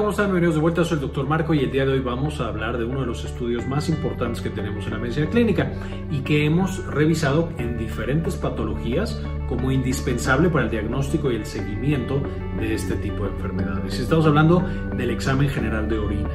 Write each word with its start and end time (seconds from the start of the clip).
¿Cómo 0.00 0.12
están? 0.12 0.28
Bienvenidos 0.28 0.54
de 0.54 0.62
vuelta, 0.62 0.82
soy 0.82 0.94
el 0.94 1.02
doctor 1.02 1.26
Marco 1.26 1.52
y 1.52 1.58
el 1.58 1.70
día 1.70 1.84
de 1.84 1.92
hoy 1.92 2.00
vamos 2.00 2.40
a 2.40 2.46
hablar 2.46 2.78
de 2.78 2.86
uno 2.86 3.02
de 3.02 3.06
los 3.06 3.22
estudios 3.22 3.66
más 3.66 3.90
importantes 3.90 4.40
que 4.40 4.48
tenemos 4.48 4.86
en 4.86 4.92
la 4.92 4.98
medicina 4.98 5.28
clínica 5.28 5.74
y 6.10 6.20
que 6.20 6.46
hemos 6.46 6.86
revisado 6.86 7.50
en 7.58 7.76
diferentes 7.76 8.34
patologías 8.34 9.20
como 9.46 9.70
indispensable 9.70 10.48
para 10.48 10.64
el 10.64 10.70
diagnóstico 10.70 11.30
y 11.30 11.36
el 11.36 11.44
seguimiento 11.44 12.22
de 12.58 12.72
este 12.72 12.94
tipo 12.94 13.24
de 13.24 13.32
enfermedades. 13.32 14.00
Estamos 14.00 14.24
hablando 14.24 14.64
del 14.96 15.10
examen 15.10 15.50
general 15.50 15.86
de 15.90 15.98
orina. 15.98 16.30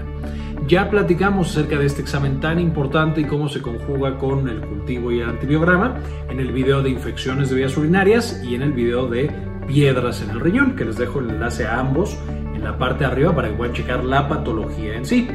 Ya 0.67 0.87
platicamos 0.91 1.49
acerca 1.49 1.79
de 1.79 1.87
este 1.87 2.03
examen 2.03 2.39
tan 2.39 2.59
importante 2.59 3.21
y 3.21 3.25
cómo 3.25 3.49
se 3.49 3.63
conjuga 3.63 4.19
con 4.19 4.47
el 4.47 4.61
cultivo 4.61 5.11
y 5.11 5.21
el 5.21 5.29
antibiograma 5.29 5.97
en 6.29 6.39
el 6.39 6.51
video 6.51 6.83
de 6.83 6.91
infecciones 6.91 7.49
de 7.49 7.55
vías 7.55 7.75
urinarias 7.75 8.43
y 8.43 8.53
en 8.53 8.61
el 8.61 8.73
video 8.73 9.07
de 9.07 9.31
piedras 9.65 10.21
en 10.21 10.29
el 10.29 10.39
riñón, 10.39 10.75
que 10.75 10.85
les 10.85 10.97
dejo 10.97 11.19
el 11.19 11.31
enlace 11.31 11.65
a 11.65 11.79
ambos 11.79 12.15
la 12.59 12.77
parte 12.77 12.99
de 12.99 13.11
arriba 13.11 13.35
para 13.35 13.49
que 13.49 13.55
puedan 13.55 13.73
checar 13.73 14.03
la 14.03 14.27
patología 14.27 14.95
en 14.95 15.05
sí. 15.05 15.27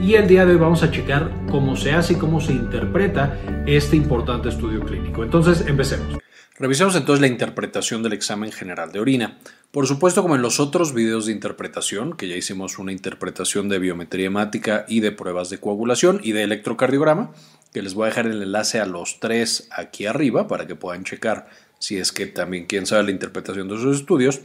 Y 0.00 0.14
el 0.14 0.26
día 0.26 0.44
de 0.44 0.52
hoy 0.52 0.58
vamos 0.58 0.82
a 0.82 0.90
checar 0.90 1.30
cómo 1.50 1.76
se 1.76 1.92
hace 1.92 2.14
y 2.14 2.16
cómo 2.16 2.40
se 2.40 2.52
interpreta 2.52 3.38
este 3.66 3.96
importante 3.96 4.48
estudio 4.48 4.80
clínico. 4.80 5.22
Entonces, 5.22 5.64
empecemos. 5.66 6.23
Revisemos 6.56 6.94
entonces 6.94 7.20
la 7.20 7.26
interpretación 7.26 8.04
del 8.04 8.12
examen 8.12 8.52
general 8.52 8.92
de 8.92 9.00
orina. 9.00 9.38
Por 9.72 9.88
supuesto, 9.88 10.22
como 10.22 10.36
en 10.36 10.42
los 10.42 10.60
otros 10.60 10.94
videos 10.94 11.26
de 11.26 11.32
interpretación, 11.32 12.16
que 12.16 12.28
ya 12.28 12.36
hicimos 12.36 12.78
una 12.78 12.92
interpretación 12.92 13.68
de 13.68 13.80
biometría 13.80 14.26
hemática 14.26 14.84
y 14.86 15.00
de 15.00 15.10
pruebas 15.10 15.50
de 15.50 15.58
coagulación 15.58 16.20
y 16.22 16.30
de 16.30 16.44
electrocardiograma, 16.44 17.32
que 17.72 17.82
les 17.82 17.94
voy 17.94 18.04
a 18.04 18.10
dejar 18.10 18.28
el 18.28 18.40
enlace 18.40 18.78
a 18.78 18.86
los 18.86 19.18
tres 19.18 19.66
aquí 19.72 20.06
arriba 20.06 20.46
para 20.46 20.68
que 20.68 20.76
puedan 20.76 21.02
checar 21.02 21.48
si 21.80 21.98
es 21.98 22.12
que 22.12 22.26
también 22.26 22.66
quieren 22.66 22.86
saber 22.86 23.06
la 23.06 23.10
interpretación 23.10 23.68
de 23.68 23.76
sus 23.76 23.96
estudios. 23.96 24.40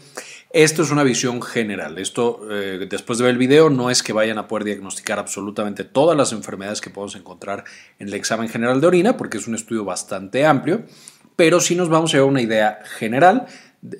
Esto 0.52 0.82
es 0.82 0.90
una 0.90 1.04
visión 1.04 1.44
general. 1.44 2.00
Esto, 2.00 2.42
eh, 2.50 2.88
después 2.90 3.20
de 3.20 3.26
ver 3.26 3.34
el 3.34 3.38
video, 3.38 3.70
no 3.70 3.92
es 3.92 4.02
que 4.02 4.14
vayan 4.14 4.40
a 4.40 4.48
poder 4.48 4.66
diagnosticar 4.66 5.20
absolutamente 5.20 5.84
todas 5.84 6.18
las 6.18 6.34
enfermedades 6.34 6.82
que 6.82 6.90
podemos 6.90 7.16
encontrar 7.16 7.66
en 8.00 8.08
el 8.08 8.16
examen 8.16 8.50
general 8.50 8.82
de 8.82 8.88
orina, 8.88 9.16
porque 9.16 9.38
es 9.38 9.48
un 9.48 9.54
estudio 9.54 9.86
bastante 9.86 10.46
amplio, 10.46 10.84
pero 11.40 11.62
sí 11.62 11.74
nos 11.74 11.88
vamos 11.88 12.14
a 12.14 12.18
llevar 12.18 12.32
una 12.32 12.42
idea 12.42 12.80
general 12.98 13.46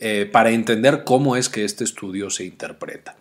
eh, 0.02 0.30
para 0.30 0.50
entender 0.50 1.06
cómo 1.06 1.38
es 1.38 1.48
que 1.48 1.64
este 1.64 1.86
estudio 1.86 2.30
se 2.30 2.44
interpreta. 2.44 3.16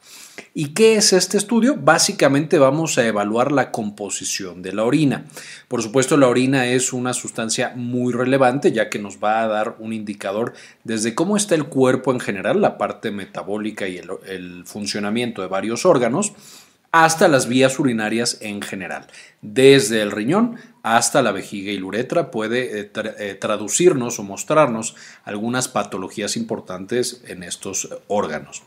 ¿Y 0.54 0.70
qué 0.70 0.96
es 0.96 1.12
este 1.12 1.38
estudio? 1.38 1.76
Básicamente 1.76 2.58
vamos 2.58 2.98
a 2.98 3.06
evaluar 3.06 3.52
la 3.52 3.70
composición 3.70 4.60
de 4.60 4.72
la 4.72 4.82
orina. 4.82 5.26
Por 5.68 5.84
supuesto, 5.84 6.16
la 6.16 6.26
orina 6.26 6.66
es 6.66 6.92
una 6.92 7.14
sustancia 7.14 7.74
muy 7.76 8.12
relevante 8.12 8.72
ya 8.72 8.90
que 8.90 8.98
nos 8.98 9.18
va 9.22 9.44
a 9.44 9.46
dar 9.46 9.76
un 9.78 9.92
indicador 9.92 10.52
desde 10.82 11.14
cómo 11.14 11.36
está 11.36 11.54
el 11.54 11.66
cuerpo 11.66 12.10
en 12.10 12.18
general, 12.18 12.60
la 12.60 12.76
parte 12.76 13.12
metabólica 13.12 13.86
y 13.86 13.98
el, 13.98 14.64
funcionamiento 14.64 15.42
de 15.42 15.48
varios 15.48 15.86
órganos, 15.86 16.32
hasta 16.92 17.28
las 17.28 17.48
vías 17.48 17.78
urinarias 17.78 18.38
en 18.40 18.62
general. 18.62 19.06
Desde 19.42 20.02
el 20.02 20.10
riñón 20.10 20.56
hasta 20.82 21.22
la 21.22 21.32
vejiga 21.32 21.70
y 21.70 21.78
la 21.78 21.86
uretra 21.86 22.30
puede 22.30 22.80
eh, 22.80 22.90
eh, 22.94 23.34
traducirnos 23.34 24.18
o 24.18 24.22
mostrarnos 24.22 24.94
algunas 25.24 25.68
patologías 25.68 26.36
importantes 26.36 27.22
en 27.26 27.42
estos 27.42 27.88
órganos. 28.06 28.62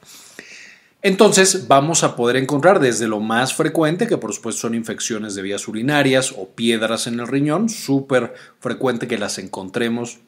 Entonces 1.03 1.67
vamos 1.67 2.03
a 2.03 2.15
poder 2.15 2.35
encontrar 2.35 2.79
desde 2.79 3.07
lo 3.07 3.19
más 3.19 3.55
frecuente, 3.55 4.05
que 4.05 4.17
por 4.17 4.33
supuesto 4.33 4.61
son 4.61 4.75
infecciones 4.75 5.33
de 5.33 5.41
vías 5.41 5.67
urinarias 5.67 6.31
o 6.37 6.49
piedras 6.49 7.07
en 7.07 7.19
el 7.19 7.27
riñón, 7.27 7.69
súper 7.69 8.35
frecuente 8.59 9.07
que 9.07 9.17
las 9.17 9.39
encontremos 9.39 10.19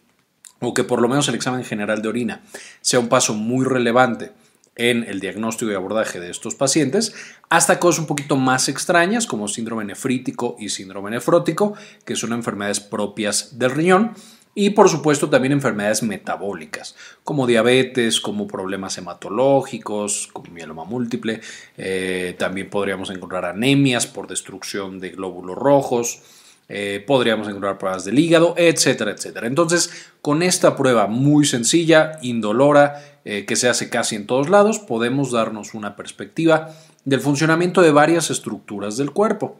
o 0.60 0.74
que 0.74 0.84
por 0.84 1.00
lo 1.00 1.08
menos 1.08 1.28
el 1.28 1.36
examen 1.36 1.64
general 1.64 2.02
de 2.02 2.08
orina 2.08 2.42
sea 2.82 3.00
un 3.00 3.08
paso 3.08 3.36
muy 3.36 3.66
relevante 3.66 4.32
en 4.76 5.04
el 5.04 5.20
diagnóstico 5.20 5.72
y 5.72 5.76
abordaje 5.76 6.20
de 6.20 6.30
estos 6.30 6.56
pacientes, 6.56 7.14
hasta 7.50 7.80
cosas 7.80 8.00
un 8.00 8.08
poquito 8.08 8.36
más 8.36 8.70
extrañas 8.70 9.28
como 9.28 9.48
síndrome 9.48 9.86
nefrítico 9.86 10.56
y 10.60 10.70
síndrome 10.70 11.12
nefrótico, 11.12 11.76
que 12.06 12.16
son 12.16 12.34
enfermedades 12.34 12.80
propias 12.80 13.58
del 13.60 13.72
riñón 13.72 14.14
y 14.56 14.72
por 14.72 14.90
supuesto 14.90 15.30
también 15.30 15.52
enfermedades 15.52 16.04
metabólicas, 16.04 16.96
como 17.24 17.48
diabetes, 17.48 18.20
como 18.20 18.48
problemas 18.48 18.98
hematológicos, 18.98 20.30
como 20.32 20.52
mieloma 20.52 20.84
múltiple. 20.84 21.42
Eh, 21.78 22.36
también 22.38 22.70
podríamos 22.70 23.10
encontrar 23.10 23.46
anemias 23.46 24.06
por 24.06 24.28
destrucción 24.28 25.00
de 25.00 25.10
glóbulos 25.10 25.58
rojos. 25.58 26.22
Eh, 26.70 27.04
podríamos 27.06 27.48
encontrar 27.48 27.78
pruebas 27.78 28.06
del 28.06 28.18
hígado, 28.18 28.56
etcétera, 28.58 29.12
etcétera. 29.12 29.48
Entonces, 29.48 29.92
con 30.22 30.42
esta 30.42 30.76
prueba 30.76 31.08
muy 31.08 31.46
sencilla, 31.46 32.20
indolora, 32.22 33.20
eh, 33.26 33.46
que 33.46 33.56
se 33.56 33.70
hace 33.70 33.90
casi 33.90 34.16
en 34.16 34.28
todos 34.28 34.50
lados, 34.50 34.80
podemos 34.80 35.32
darnos 35.32 35.74
una 35.74 35.96
perspectiva 35.96 36.70
del 37.06 37.20
funcionamiento 37.20 37.82
de 37.82 37.92
varias 37.92 38.30
estructuras 38.30 38.98
del 38.98 39.12
cuerpo. 39.12 39.60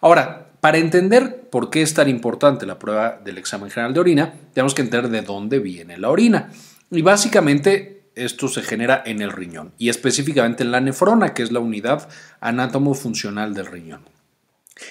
Ahora, 0.00 0.48
para 0.60 0.78
entender 0.78 1.48
por 1.50 1.70
qué 1.70 1.82
es 1.82 1.94
tan 1.94 2.08
importante 2.08 2.66
la 2.66 2.78
prueba 2.78 3.20
del 3.24 3.38
examen 3.38 3.70
general 3.70 3.94
de 3.94 4.00
orina, 4.00 4.34
tenemos 4.54 4.74
que 4.74 4.82
entender 4.82 5.10
de 5.10 5.22
dónde 5.22 5.58
viene 5.58 5.98
la 5.98 6.10
orina. 6.10 6.50
Y 6.90 7.02
básicamente 7.02 8.04
esto 8.14 8.48
se 8.48 8.62
genera 8.62 9.02
en 9.04 9.22
el 9.22 9.32
riñón 9.32 9.72
y 9.78 9.88
específicamente 9.88 10.62
en 10.62 10.70
la 10.70 10.80
nefrona, 10.80 11.34
que 11.34 11.42
es 11.42 11.50
la 11.50 11.60
unidad 11.60 12.08
anátomo-funcional 12.40 13.54
del 13.54 13.66
riñón. 13.66 14.02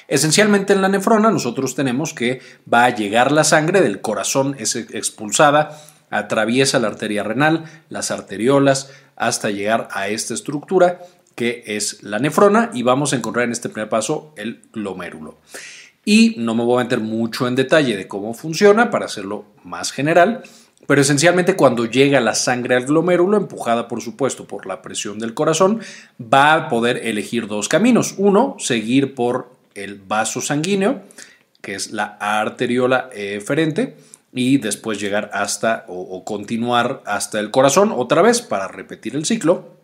Esencialmente 0.07 0.74
en 0.74 0.81
la 0.81 0.90
nefrona 0.90 1.31
nosotros 1.31 1.75
tenemos 1.75 2.13
que 2.13 2.41
va 2.72 2.85
a 2.85 2.96
llegar 2.96 3.31
la 3.31 3.44
sangre 3.44 3.81
del 3.81 4.02
corazón, 4.02 4.56
es 4.59 4.75
expulsada, 4.75 5.81
atraviesa 6.09 6.79
la 6.79 6.88
arteria 6.88 7.24
renal, 7.24 7.66
las 7.90 8.12
arteriolas, 8.12 8.91
hasta 9.16 9.50
llegar 9.50 9.88
a 9.91 10.07
esta 10.07 10.34
estructura 10.34 11.00
que 11.35 11.63
es 11.66 12.03
la 12.03 12.19
nefrona, 12.19 12.69
y 12.74 12.84
vamos 12.84 13.13
a 13.13 13.16
encontrar 13.16 13.46
en 13.46 13.52
este 13.52 13.69
primer 13.69 13.90
paso 13.90 14.34
el 14.35 14.62
glomérulo. 14.74 15.38
Y 16.03 16.35
no 16.38 16.56
me 16.56 16.63
voy 16.63 16.81
a 16.81 16.84
meter 16.84 17.00
mucho 17.00 17.47
en 17.47 17.56
detalle 17.56 17.96
de 17.96 18.08
cómo 18.08 18.34
funciona 18.34 18.90
para 18.90 19.06
hacerlo 19.06 19.46
más 19.63 19.91
general, 19.91 20.44
pero 20.88 21.02
esencialmente 21.02 21.56
cuando 21.56 21.85
llega 21.85 22.19
la 22.19 22.35
sangre 22.35 22.75
al 22.75 22.85
glomérulo, 22.85 23.38
empujada 23.38 23.88
por 23.88 24.02
supuesto 24.02 24.46
por 24.46 24.66
la 24.66 24.81
presión 24.81 25.19
del 25.19 25.34
corazón, 25.34 25.79
va 26.22 26.53
a 26.53 26.69
poder 26.69 27.08
elegir 27.08 27.47
dos 27.47 27.69
caminos. 27.69 28.16
Uno, 28.18 28.56
seguir 28.59 29.13
por 29.13 29.52
el 29.75 29.95
vaso 29.95 30.41
sanguíneo, 30.41 31.01
que 31.61 31.75
es 31.75 31.91
la 31.91 32.17
arteriola 32.19 33.09
eferente, 33.13 33.97
y 34.33 34.57
después 34.57 34.99
llegar 34.99 35.29
hasta 35.33 35.85
o, 35.87 35.99
o 35.99 36.23
continuar 36.23 37.03
hasta 37.05 37.39
el 37.39 37.51
corazón 37.51 37.91
otra 37.93 38.21
vez 38.21 38.41
para 38.41 38.67
repetir 38.67 39.15
el 39.15 39.25
ciclo. 39.25 39.77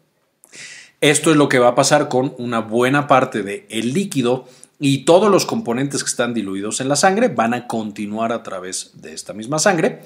Esto 1.01 1.31
es 1.31 1.37
lo 1.37 1.49
que 1.49 1.59
va 1.59 1.69
a 1.69 1.75
pasar 1.75 2.07
con 2.07 2.33
una 2.37 2.59
buena 2.59 3.07
parte 3.07 3.43
del 3.43 3.65
el 3.69 3.93
líquido 3.93 4.47
y 4.79 5.05
todos 5.05 5.29
los 5.29 5.45
componentes 5.45 6.03
que 6.03 6.09
están 6.09 6.33
diluidos 6.33 6.81
en 6.81 6.89
la 6.89 6.95
sangre 6.95 7.29
van 7.29 7.53
a 7.53 7.67
continuar 7.67 8.31
a 8.31 8.43
través 8.43 8.91
de 9.01 9.13
esta 9.13 9.33
misma 9.33 9.59
sangre 9.59 10.01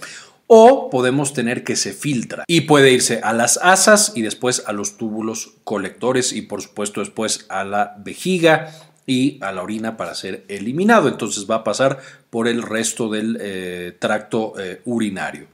o 0.48 0.90
podemos 0.90 1.34
tener 1.34 1.64
que 1.64 1.76
se 1.76 1.94
filtra 1.94 2.44
y 2.48 2.62
puede 2.62 2.92
irse 2.92 3.22
a 3.24 3.32
las 3.32 3.58
asas 3.58 4.14
y 4.16 4.22
después 4.22 4.64
a 4.66 4.74
los 4.74 4.98
túbulos 4.98 5.54
colectores 5.64 6.34
y 6.34 6.42
por 6.42 6.62
supuesto 6.62 7.00
después 7.00 7.46
a 7.50 7.64
la 7.64 7.96
vejiga 8.00 8.74
y 9.06 9.38
a 9.42 9.52
la 9.52 9.64
orina 9.64 9.98
para 9.98 10.16
ser 10.16 10.46
eliminado. 10.48 11.08
Entonces 11.08 11.50
va 11.50 11.56
a 11.56 11.64
pasar 11.64 12.00
por 12.30 12.48
el 12.48 12.62
resto 12.62 13.10
del 13.10 13.38
eh, 13.42 13.96
tracto 14.00 14.54
eh, 14.60 14.82
urinario. 14.86 15.48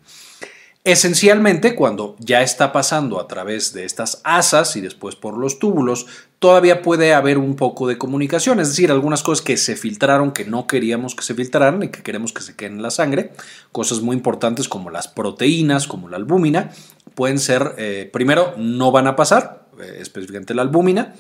Esencialmente, 0.84 1.76
cuando 1.76 2.16
ya 2.18 2.42
está 2.42 2.72
pasando 2.72 3.20
a 3.20 3.28
través 3.28 3.74
de 3.74 3.84
estas 3.84 4.22
asas 4.24 4.78
y 4.78 4.82
después 4.82 5.18
por 5.18 5.38
los 5.38 5.60
túbulos, 5.60 6.06
todavía 6.40 6.82
puede 6.82 7.14
haber 7.14 7.38
un 7.40 7.58
poco 7.58 7.88
de 7.88 7.98
comunicación, 7.98 8.62
es 8.62 8.70
decir, 8.70 8.90
algunas 8.90 9.22
cosas 9.22 9.44
que 9.44 9.58
se 9.58 9.76
filtraron 9.76 10.32
que 10.32 10.46
no 10.46 10.66
queríamos 10.66 11.14
que 11.14 11.24
se 11.24 11.36
filtraran 11.36 11.84
y 11.84 11.90
que 11.90 12.04
queremos 12.04 12.32
que 12.32 12.42
se 12.42 12.56
queden 12.56 12.76
en 12.76 12.84
la 12.84 12.92
sangre, 12.92 13.34
cosas 13.74 14.00
muy 14.00 14.16
importantes 14.16 14.70
como 14.70 14.90
las 14.90 15.10
proteínas, 15.10 15.88
como 15.88 16.08
la 16.08 16.16
albúmina, 16.16 16.72
pueden 17.16 17.40
ser, 17.40 17.76
eh, 17.78 18.10
primero, 18.14 18.54
no 18.58 18.94
van 18.94 19.08
a 19.08 19.18
pasar, 19.18 19.68
específicamente 20.00 20.54
la 20.54 20.62
albúmina, 20.62 21.16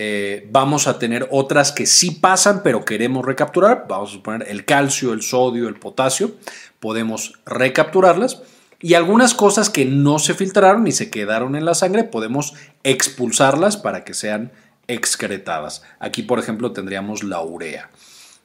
eh, 0.00 0.48
vamos 0.52 0.86
a 0.86 1.00
tener 1.00 1.26
otras 1.32 1.72
que 1.72 1.84
sí 1.84 2.12
pasan, 2.12 2.62
pero 2.62 2.84
queremos 2.84 3.26
recapturar. 3.26 3.86
Vamos 3.88 4.10
a 4.10 4.12
suponer 4.14 4.48
el 4.48 4.64
calcio, 4.64 5.12
el 5.12 5.22
sodio, 5.22 5.66
el 5.66 5.74
potasio. 5.74 6.36
Podemos 6.78 7.34
recapturarlas 7.44 8.42
y 8.80 8.94
algunas 8.94 9.34
cosas 9.34 9.70
que 9.70 9.84
no 9.84 10.20
se 10.20 10.34
filtraron 10.34 10.86
y 10.86 10.92
se 10.92 11.10
quedaron 11.10 11.56
en 11.56 11.64
la 11.64 11.74
sangre 11.74 12.04
podemos 12.04 12.54
expulsarlas 12.84 13.76
para 13.76 14.04
que 14.04 14.14
sean 14.14 14.52
excretadas. 14.86 15.82
Aquí, 15.98 16.22
por 16.22 16.38
ejemplo, 16.38 16.70
tendríamos 16.70 17.24
la 17.24 17.42
urea. 17.42 17.90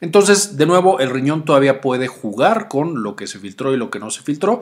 Entonces, 0.02 0.58
de 0.58 0.66
nuevo, 0.66 1.00
el 1.00 1.12
riñón 1.12 1.46
todavía 1.46 1.82
puede 1.82 2.08
jugar 2.08 2.68
con 2.68 3.04
lo 3.04 3.16
que 3.16 3.28
se 3.28 3.40
filtró 3.40 3.74
y 3.74 3.78
lo 3.78 3.92
que 3.92 4.00
no 4.00 4.10
se 4.10 4.22
filtró 4.22 4.62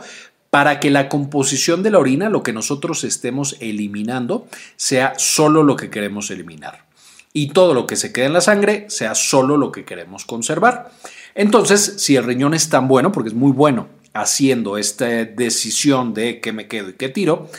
para 0.51 0.81
que 0.81 0.91
la 0.91 1.09
composición 1.09 1.81
de 1.81 1.89
la 1.91 1.97
orina, 1.97 2.29
lo 2.29 2.43
que 2.43 2.53
nosotros 2.53 3.05
estemos 3.05 3.55
eliminando, 3.61 4.47
sea 4.75 5.13
solo 5.17 5.63
lo 5.63 5.77
que 5.77 5.89
queremos 5.89 6.29
eliminar. 6.29 6.85
Y 7.33 7.53
todo 7.53 7.73
lo 7.73 7.87
que 7.87 7.95
se 7.95 8.11
queda 8.11 8.25
en 8.25 8.33
la 8.33 8.41
sangre 8.41 8.85
sea 8.89 9.15
solo 9.15 9.55
lo 9.55 9.71
que 9.71 9.85
queremos 9.85 10.25
conservar. 10.25 10.91
Entonces, 11.35 11.95
si 11.99 12.17
el 12.17 12.25
riñón 12.25 12.53
es 12.53 12.69
tan 12.69 12.89
bueno, 12.89 13.13
porque 13.13 13.29
es 13.29 13.35
muy 13.35 13.53
bueno 13.53 13.87
haciendo 14.13 14.77
esta 14.77 15.05
decisión 15.05 16.13
de 16.13 16.41
qué 16.41 16.51
me 16.51 16.67
quedo 16.67 16.89
y 16.89 16.93
qué 16.93 17.09
tiro, 17.09 17.49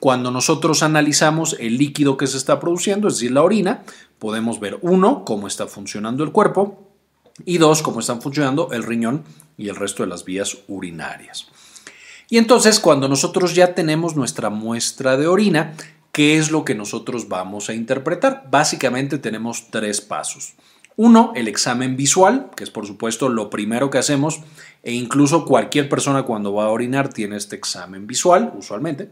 Cuando 0.00 0.30
nosotros 0.30 0.84
analizamos 0.84 1.56
el 1.58 1.76
líquido 1.76 2.16
que 2.16 2.28
se 2.28 2.36
está 2.36 2.60
produciendo, 2.60 3.08
es 3.08 3.14
decir, 3.14 3.32
la 3.32 3.42
orina, 3.42 3.82
podemos 4.20 4.60
ver, 4.60 4.78
uno, 4.80 5.24
cómo 5.24 5.48
está 5.48 5.66
funcionando 5.66 6.22
el 6.22 6.30
cuerpo 6.30 6.88
y 7.44 7.58
dos, 7.58 7.82
cómo 7.82 7.98
están 7.98 8.22
funcionando 8.22 8.70
el 8.70 8.84
riñón 8.84 9.24
y 9.56 9.68
el 9.68 9.74
resto 9.74 10.04
de 10.04 10.08
las 10.08 10.24
vías 10.24 10.58
urinarias. 10.68 11.48
Y 12.30 12.36
entonces, 12.36 12.78
cuando 12.78 13.08
nosotros 13.08 13.54
ya 13.54 13.74
tenemos 13.74 14.14
nuestra 14.14 14.50
muestra 14.50 15.16
de 15.16 15.26
orina, 15.26 15.74
¿qué 16.12 16.36
es 16.36 16.50
lo 16.50 16.64
que 16.64 16.74
nosotros 16.74 17.28
vamos 17.28 17.70
a 17.70 17.74
interpretar? 17.74 18.48
Básicamente 18.50 19.18
tenemos 19.18 19.70
tres 19.70 20.00
pasos. 20.00 20.54
Uno, 20.96 21.32
el 21.36 21.48
examen 21.48 21.96
visual, 21.96 22.50
que 22.56 22.64
es 22.64 22.70
por 22.70 22.86
supuesto 22.86 23.28
lo 23.28 23.50
primero 23.50 23.88
que 23.88 23.98
hacemos, 23.98 24.40
e 24.82 24.92
incluso 24.92 25.44
cualquier 25.46 25.88
persona 25.88 26.24
cuando 26.24 26.52
va 26.52 26.64
a 26.64 26.70
orinar 26.70 27.08
tiene 27.08 27.36
este 27.36 27.56
examen 27.56 28.06
visual, 28.06 28.52
usualmente. 28.58 29.10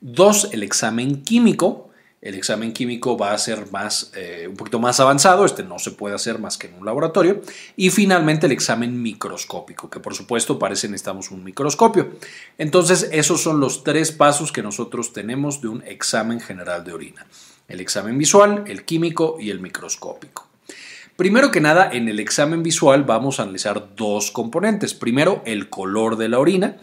Dos, 0.00 0.50
el 0.52 0.62
examen 0.62 1.22
químico. 1.22 1.85
El 2.22 2.34
examen 2.34 2.72
químico 2.72 3.16
va 3.16 3.32
a 3.32 3.38
ser 3.38 3.70
más, 3.70 4.10
eh, 4.16 4.46
un 4.48 4.56
poquito 4.56 4.78
más 4.78 4.98
avanzado, 5.00 5.44
este 5.44 5.62
no 5.62 5.78
se 5.78 5.90
puede 5.90 6.14
hacer 6.14 6.38
más 6.38 6.56
que 6.56 6.66
en 6.66 6.74
un 6.74 6.86
laboratorio. 6.86 7.42
Y 7.76 7.90
finalmente 7.90 8.46
el 8.46 8.52
examen 8.52 9.00
microscópico, 9.02 9.90
que 9.90 10.00
por 10.00 10.14
supuesto 10.14 10.58
parece 10.58 10.88
necesitamos 10.88 11.30
un 11.30 11.44
microscopio. 11.44 12.10
Entonces 12.58 13.08
esos 13.12 13.42
son 13.42 13.60
los 13.60 13.84
tres 13.84 14.12
pasos 14.12 14.50
que 14.50 14.62
nosotros 14.62 15.12
tenemos 15.12 15.60
de 15.60 15.68
un 15.68 15.82
examen 15.86 16.40
general 16.40 16.84
de 16.84 16.94
orina. 16.94 17.26
El 17.68 17.80
examen 17.80 18.16
visual, 18.16 18.64
el 18.66 18.84
químico 18.84 19.36
y 19.38 19.50
el 19.50 19.60
microscópico. 19.60 20.46
Primero 21.16 21.50
que 21.50 21.60
nada, 21.62 21.90
en 21.90 22.08
el 22.08 22.20
examen 22.20 22.62
visual 22.62 23.04
vamos 23.04 23.40
a 23.40 23.44
analizar 23.44 23.94
dos 23.96 24.30
componentes. 24.30 24.92
Primero, 24.92 25.42
el 25.46 25.70
color 25.70 26.16
de 26.16 26.28
la 26.28 26.38
orina 26.38 26.76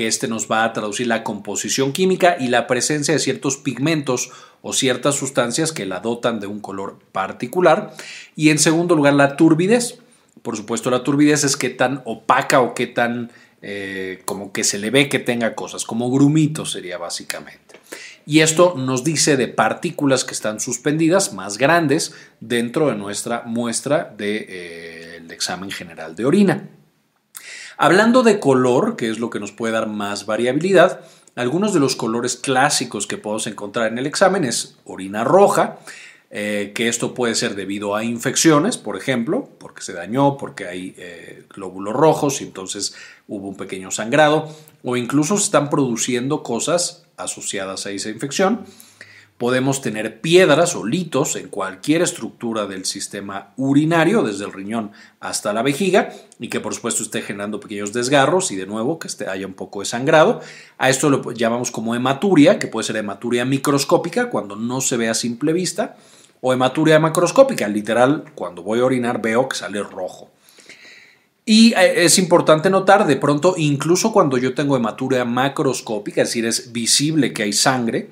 que 0.00 0.06
este 0.06 0.28
nos 0.28 0.50
va 0.50 0.64
a 0.64 0.72
traducir 0.72 1.08
la 1.08 1.22
composición 1.22 1.92
química 1.92 2.38
y 2.40 2.48
la 2.48 2.66
presencia 2.66 3.12
de 3.12 3.20
ciertos 3.20 3.58
pigmentos 3.58 4.30
o 4.62 4.72
ciertas 4.72 5.14
sustancias 5.14 5.72
que 5.72 5.84
la 5.84 6.00
dotan 6.00 6.40
de 6.40 6.46
un 6.46 6.60
color 6.60 6.98
particular. 7.12 7.92
Y 8.34 8.48
en 8.48 8.58
segundo 8.58 8.96
lugar, 8.96 9.12
la 9.12 9.36
turbidez. 9.36 9.98
Por 10.40 10.56
supuesto, 10.56 10.90
la 10.90 11.02
turbidez 11.02 11.44
es 11.44 11.58
qué 11.58 11.68
tan 11.68 12.00
opaca 12.06 12.62
o 12.62 12.72
qué 12.72 12.86
tan 12.86 13.30
eh, 13.60 14.22
como 14.24 14.52
que 14.52 14.64
se 14.64 14.78
le 14.78 14.88
ve 14.88 15.10
que 15.10 15.18
tenga 15.18 15.54
cosas, 15.54 15.84
como 15.84 16.10
grumitos 16.10 16.72
sería 16.72 16.96
básicamente. 16.96 17.78
Y 18.24 18.40
esto 18.40 18.76
nos 18.78 19.04
dice 19.04 19.36
de 19.36 19.48
partículas 19.48 20.24
que 20.24 20.32
están 20.32 20.60
suspendidas 20.60 21.34
más 21.34 21.58
grandes 21.58 22.14
dentro 22.40 22.88
de 22.88 22.94
nuestra 22.94 23.42
muestra 23.44 24.14
del 24.16 24.16
de, 24.16 24.46
eh, 24.48 25.26
examen 25.28 25.70
general 25.70 26.16
de 26.16 26.24
orina. 26.24 26.70
Hablando 27.82 28.22
de 28.22 28.40
color, 28.40 28.94
que 28.94 29.08
es 29.08 29.20
lo 29.20 29.30
que 29.30 29.40
nos 29.40 29.52
puede 29.52 29.72
dar 29.72 29.86
más 29.86 30.26
variabilidad, 30.26 31.00
algunos 31.34 31.72
de 31.72 31.80
los 31.80 31.96
colores 31.96 32.36
clásicos 32.36 33.06
que 33.06 33.16
podemos 33.16 33.46
encontrar 33.46 33.90
en 33.90 33.96
el 33.96 34.06
examen 34.06 34.44
es 34.44 34.76
orina 34.84 35.24
roja, 35.24 35.78
eh, 36.28 36.72
que 36.74 36.88
esto 36.88 37.14
puede 37.14 37.34
ser 37.34 37.54
debido 37.54 37.96
a 37.96 38.04
infecciones, 38.04 38.76
por 38.76 38.98
ejemplo, 38.98 39.48
porque 39.58 39.80
se 39.80 39.94
dañó, 39.94 40.36
porque 40.36 40.66
hay 40.66 40.94
eh, 40.98 41.44
glóbulos 41.54 41.94
rojos 41.94 42.42
y 42.42 42.44
entonces 42.44 42.94
hubo 43.26 43.48
un 43.48 43.56
pequeño 43.56 43.90
sangrado, 43.90 44.54
o 44.84 44.98
incluso 44.98 45.38
se 45.38 45.44
están 45.44 45.70
produciendo 45.70 46.42
cosas 46.42 47.06
asociadas 47.16 47.86
a 47.86 47.92
esa 47.92 48.10
infección. 48.10 48.66
Podemos 49.40 49.80
tener 49.80 50.20
piedras 50.20 50.76
o 50.76 50.84
litos 50.84 51.34
en 51.34 51.48
cualquier 51.48 52.02
estructura 52.02 52.66
del 52.66 52.84
sistema 52.84 53.54
urinario, 53.56 54.22
desde 54.22 54.44
el 54.44 54.52
riñón 54.52 54.92
hasta 55.18 55.54
la 55.54 55.62
vejiga, 55.62 56.12
y 56.38 56.48
que 56.48 56.60
por 56.60 56.74
supuesto 56.74 57.02
esté 57.02 57.22
generando 57.22 57.58
pequeños 57.58 57.94
desgarros 57.94 58.50
y 58.50 58.56
de 58.56 58.66
nuevo 58.66 58.98
que 58.98 59.08
esté, 59.08 59.30
haya 59.30 59.46
un 59.46 59.54
poco 59.54 59.80
de 59.80 59.86
sangrado. 59.86 60.42
A 60.76 60.90
esto 60.90 61.08
lo 61.08 61.32
llamamos 61.32 61.70
como 61.70 61.94
hematuria, 61.94 62.58
que 62.58 62.66
puede 62.66 62.86
ser 62.86 62.98
hematuria 62.98 63.46
microscópica 63.46 64.28
cuando 64.28 64.56
no 64.56 64.82
se 64.82 64.98
ve 64.98 65.08
a 65.08 65.14
simple 65.14 65.54
vista, 65.54 65.96
o 66.42 66.52
hematuria 66.52 66.98
macroscópica, 66.98 67.66
literal, 67.66 68.24
cuando 68.34 68.62
voy 68.62 68.80
a 68.80 68.84
orinar 68.84 69.22
veo 69.22 69.48
que 69.48 69.56
sale 69.56 69.82
rojo. 69.82 70.28
Y 71.46 71.72
eh, 71.78 72.04
es 72.04 72.18
importante 72.18 72.68
notar, 72.68 73.06
de 73.06 73.16
pronto, 73.16 73.54
incluso 73.56 74.12
cuando 74.12 74.36
yo 74.36 74.52
tengo 74.52 74.76
hematuria 74.76 75.24
macroscópica, 75.24 76.20
es 76.20 76.28
decir, 76.28 76.44
es 76.44 76.72
visible 76.72 77.32
que 77.32 77.44
hay 77.44 77.54
sangre, 77.54 78.10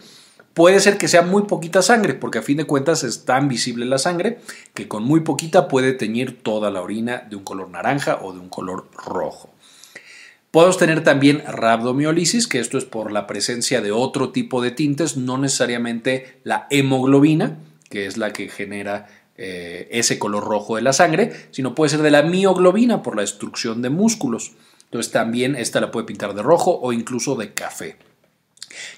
Puede 0.59 0.81
ser 0.81 0.99
que 0.99 1.07
sea 1.07 1.23
muy 1.23 1.43
poquita 1.45 1.83
sangre, 1.83 2.15
porque 2.15 2.39
a 2.39 2.43
fin 2.43 2.57
de 2.57 2.65
cuentas 2.65 3.05
es 3.05 3.25
tan 3.25 3.47
visible 3.47 3.87
la 3.87 3.99
sangre 3.99 4.41
que 4.75 4.89
con 4.89 5.05
muy 5.05 5.21
poquita 5.21 5.69
puede 5.69 5.93
teñir 5.93 6.43
toda 6.43 6.73
la 6.73 6.83
orina 6.83 7.25
de 7.31 7.37
un 7.37 7.45
color 7.45 7.71
naranja 7.71 8.19
o 8.23 8.33
de 8.33 8.41
un 8.41 8.49
color 8.49 8.89
rojo. 8.93 9.51
Podemos 10.51 10.77
tener 10.77 11.05
también 11.05 11.45
rhabdomiolisis, 11.47 12.49
que 12.49 12.59
esto 12.59 12.77
es 12.77 12.85
por 12.85 13.13
la 13.13 13.29
presencia 13.29 13.81
de 13.81 13.93
otro 13.93 14.31
tipo 14.31 14.61
de 14.61 14.73
tintes, 14.73 15.17
no 15.17 15.39
necesariamente 15.39 16.41
la 16.43 16.67
hemoglobina, 16.71 17.59
que 17.89 18.07
es 18.07 18.17
la 18.17 18.33
que 18.33 18.49
genera 18.49 19.07
eh, 19.37 19.87
ese 19.93 20.19
color 20.19 20.43
rojo 20.43 20.75
de 20.75 20.83
la 20.83 20.93
sangre, 20.93 21.35
sino 21.53 21.77
puede 21.77 21.91
ser 21.91 22.03
de 22.03 22.11
la 22.11 22.23
mioglobina 22.23 23.05
por 23.05 23.15
la 23.15 23.23
destrucción 23.23 23.81
de 23.81 23.91
músculos. 23.91 24.55
Entonces 24.87 25.13
también 25.13 25.55
esta 25.55 25.81
la 25.81 25.93
puede 25.93 26.07
pintar 26.07 26.35
de 26.35 26.43
rojo 26.43 26.81
o 26.83 26.93
incluso 26.93 27.37
de 27.37 27.55
café. 27.55 27.97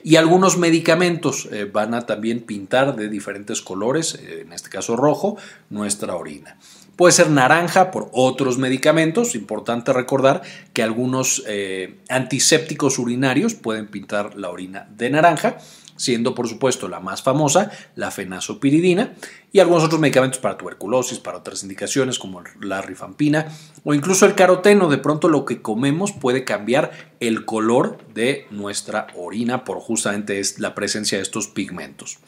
Y 0.02 0.16
algunos 0.16 0.58
medicamentos 0.58 1.48
eh, 1.50 1.68
van 1.70 1.94
a 1.94 2.06
también 2.06 2.40
pintar 2.40 2.96
de 2.96 3.08
diferentes 3.08 3.62
colores, 3.62 4.14
eh, 4.14 4.42
en 4.46 4.52
este 4.52 4.68
caso 4.68 4.96
rojo, 4.96 5.36
nuestra 5.68 6.16
orina. 6.16 6.56
Puede 6.96 7.12
ser 7.12 7.30
naranja 7.30 7.90
por 7.90 8.10
otros 8.12 8.58
medicamentos. 8.58 9.34
Importante 9.34 9.92
recordar 9.92 10.42
que 10.74 10.82
algunos 10.82 11.42
eh, 11.46 11.96
antisépticos 12.10 12.98
urinarios 12.98 13.54
pueden 13.54 13.86
pintar 13.86 14.36
la 14.36 14.50
orina 14.50 14.86
de 14.96 15.08
naranja 15.08 15.56
siendo 16.00 16.34
por 16.34 16.48
supuesto 16.48 16.88
la 16.88 16.98
más 16.98 17.22
famosa 17.22 17.70
la 17.94 18.10
fenazopiridina 18.10 19.12
y 19.52 19.58
algunos 19.58 19.84
otros 19.84 20.00
medicamentos 20.00 20.40
para 20.40 20.56
tuberculosis, 20.56 21.18
para 21.18 21.36
otras 21.36 21.62
indicaciones 21.62 22.18
como 22.18 22.42
la 22.60 22.80
rifampina 22.80 23.48
o 23.84 23.92
incluso 23.92 24.24
el 24.24 24.34
caroteno. 24.34 24.88
De 24.88 24.96
pronto 24.96 25.28
lo 25.28 25.44
que 25.44 25.60
comemos 25.60 26.12
puede 26.12 26.44
cambiar 26.44 26.90
el 27.20 27.44
color 27.44 27.98
de 28.14 28.46
nuestra 28.50 29.08
orina 29.14 29.64
por 29.64 29.78
justamente 29.78 30.40
la 30.56 30.74
presencia 30.74 31.18
de 31.18 31.22
estos 31.22 31.48
pigmentos, 31.48 32.18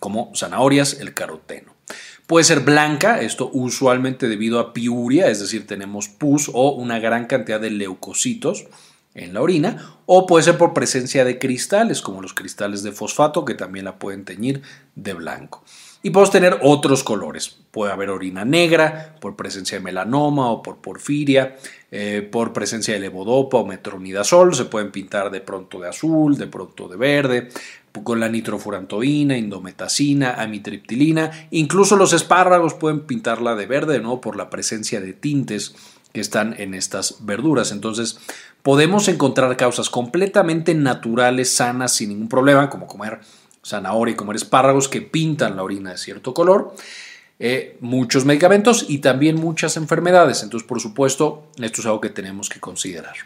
como 0.00 0.30
zanahorias, 0.34 1.00
el 1.00 1.14
caroteno. 1.14 1.72
Puede 2.26 2.44
ser 2.44 2.60
blanca, 2.60 3.20
esto 3.20 3.50
usualmente 3.52 4.28
debido 4.28 4.58
a 4.58 4.72
piuria, 4.74 5.28
es 5.28 5.40
decir, 5.40 5.66
tenemos 5.66 6.08
pus 6.08 6.50
o 6.52 6.72
una 6.72 6.98
gran 6.98 7.26
cantidad 7.26 7.60
de 7.60 7.70
leucocitos 7.70 8.66
en 9.14 9.32
la 9.32 9.42
orina 9.42 9.96
o 10.06 10.26
puede 10.26 10.44
ser 10.44 10.58
por 10.58 10.74
presencia 10.74 11.24
de 11.24 11.38
cristales 11.38 12.02
como 12.02 12.20
los 12.20 12.34
cristales 12.34 12.82
de 12.82 12.92
fosfato 12.92 13.44
que 13.44 13.54
también 13.54 13.84
la 13.84 13.98
pueden 13.98 14.24
teñir 14.24 14.62
de 14.94 15.14
blanco. 15.14 15.62
Y 16.02 16.10
podemos 16.10 16.32
tener 16.32 16.58
otros 16.60 17.02
colores. 17.02 17.56
Puede 17.70 17.90
haber 17.90 18.10
orina 18.10 18.44
negra 18.44 19.16
por 19.20 19.36
presencia 19.36 19.78
de 19.78 19.84
melanoma 19.84 20.50
o 20.50 20.62
por 20.62 20.76
porfiria, 20.76 21.56
eh, 21.90 22.28
por 22.30 22.52
presencia 22.52 22.92
de 22.92 23.00
levodopa 23.00 23.56
o 23.56 23.64
metronidazol. 23.64 24.54
Se 24.54 24.66
pueden 24.66 24.92
pintar 24.92 25.30
de 25.30 25.40
pronto 25.40 25.80
de 25.80 25.88
azul, 25.88 26.36
de 26.36 26.46
pronto 26.46 26.88
de 26.88 26.96
verde, 26.98 27.48
con 28.02 28.20
la 28.20 28.28
nitrofurantoína, 28.28 29.38
indometacina, 29.38 30.34
amitriptilina. 30.34 31.48
Incluso 31.52 31.96
los 31.96 32.12
espárragos 32.12 32.74
pueden 32.74 33.06
pintarla 33.06 33.54
de 33.54 33.64
verde, 33.64 33.98
¿no? 33.98 34.20
Por 34.20 34.36
la 34.36 34.50
presencia 34.50 35.00
de 35.00 35.14
tintes 35.14 35.74
que 36.14 36.20
están 36.20 36.54
en 36.58 36.74
estas 36.74 37.16
verduras. 37.26 37.72
Entonces, 37.72 38.18
podemos 38.62 39.08
encontrar 39.08 39.56
causas 39.56 39.90
completamente 39.90 40.72
naturales, 40.72 41.50
sanas, 41.50 41.92
sin 41.92 42.10
ningún 42.10 42.28
problema, 42.28 42.70
como 42.70 42.86
comer 42.86 43.18
zanahoria 43.66 44.12
y 44.12 44.16
comer 44.16 44.36
espárragos 44.36 44.88
que 44.88 45.02
pintan 45.02 45.56
la 45.56 45.64
orina 45.64 45.90
de 45.90 45.98
cierto 45.98 46.32
color. 46.32 46.72
Eh, 47.40 47.76
muchos 47.80 48.24
medicamentos 48.24 48.86
y 48.88 48.98
también 48.98 49.34
muchas 49.34 49.76
enfermedades. 49.76 50.44
Entonces, 50.44 50.68
por 50.68 50.80
supuesto, 50.80 51.48
esto 51.60 51.80
es 51.80 51.86
algo 51.86 52.00
que 52.00 52.10
tenemos 52.10 52.48
que 52.48 52.60
considerar. 52.60 53.16